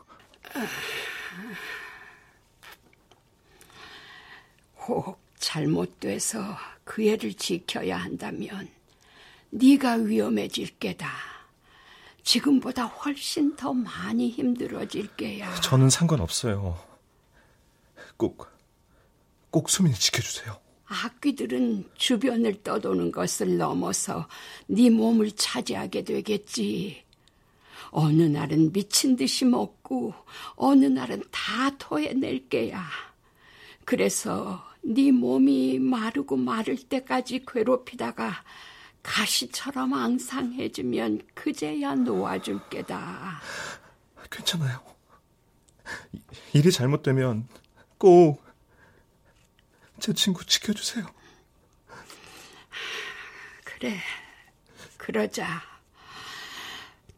혹 4.86 5.20
잘못돼서 5.38 6.56
그 6.84 7.06
애를 7.06 7.34
지켜야 7.34 7.96
한다면 7.96 8.68
네가 9.50 9.94
위험해질 9.94 10.78
게다. 10.78 11.10
지금보다 12.22 12.84
훨씬 12.84 13.56
더 13.56 13.72
많이 13.72 14.30
힘들어질 14.30 15.08
게야. 15.16 15.52
저는 15.56 15.90
상관없어요. 15.90 16.78
꼭, 18.16 18.48
꼭 19.50 19.68
수민이 19.70 19.94
지켜주세요. 19.96 20.58
악귀들은 20.86 21.88
주변을 21.94 22.62
떠도는 22.62 23.12
것을 23.12 23.56
넘어서 23.56 24.28
네 24.66 24.90
몸을 24.90 25.32
차지하게 25.32 26.04
되겠지. 26.04 27.04
어느 27.90 28.22
날은 28.22 28.72
미친 28.72 29.16
듯이 29.16 29.44
먹고 29.44 30.14
어느 30.56 30.86
날은 30.86 31.22
다 31.30 31.70
토해낼 31.78 32.48
게야. 32.48 32.84
그래서 33.84 34.64
네 34.82 35.10
몸이 35.10 35.78
마르고 35.78 36.36
마를 36.36 36.76
때까지 36.76 37.44
괴롭히다가 37.46 38.44
가시처럼 39.02 39.92
앙상해지면 39.94 41.22
그제야 41.34 41.94
놓아줄 41.94 42.68
게다. 42.68 43.40
괜찮아요. 44.30 44.82
일이 46.52 46.70
잘못되면 46.70 47.48
꼭 47.98 48.50
제 50.00 50.14
친구 50.14 50.44
지켜주세요. 50.46 51.06
그래, 53.64 54.00
그러자. 54.96 55.62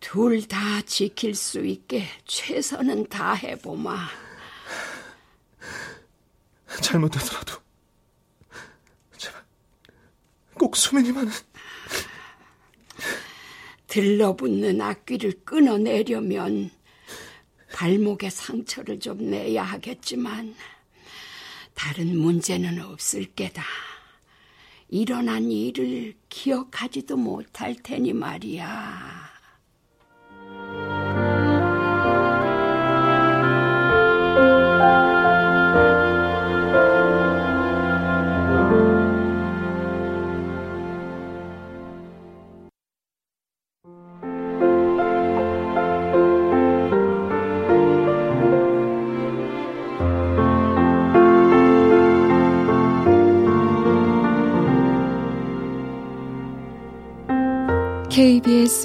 둘 0.01 0.47
다 0.49 0.83
지킬 0.83 1.35
수 1.37 1.65
있게 1.65 2.09
최선은 2.27 3.09
다 3.09 3.35
해보마. 3.35 4.09
잘못되더라도 6.81 7.63
제발 9.17 9.45
꼭 10.59 10.75
수민이만은 10.77 11.31
들러붙는 13.93 14.81
악귀를 14.81 15.43
끊어내려면 15.45 16.71
발목에 17.75 18.31
상처를 18.31 18.99
좀 18.99 19.19
내야 19.29 19.65
하겠지만 19.65 20.55
다른 21.75 22.19
문제는 22.19 22.81
없을 22.81 23.27
게다. 23.35 23.63
일어난 24.89 25.51
일을 25.51 26.15
기억하지도 26.31 27.19
못할 27.19 27.75
테니 27.83 28.15
말이야. 28.15 29.32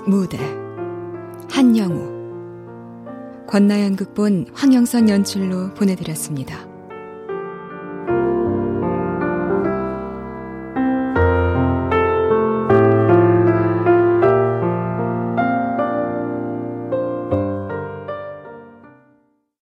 무대 0.08 0.38
한영우 1.52 3.46
권나연 3.46 3.98
극본 3.98 4.48
황영선 4.54 5.10
연출로 5.10 5.74
보내드렸습니다. 5.74 6.67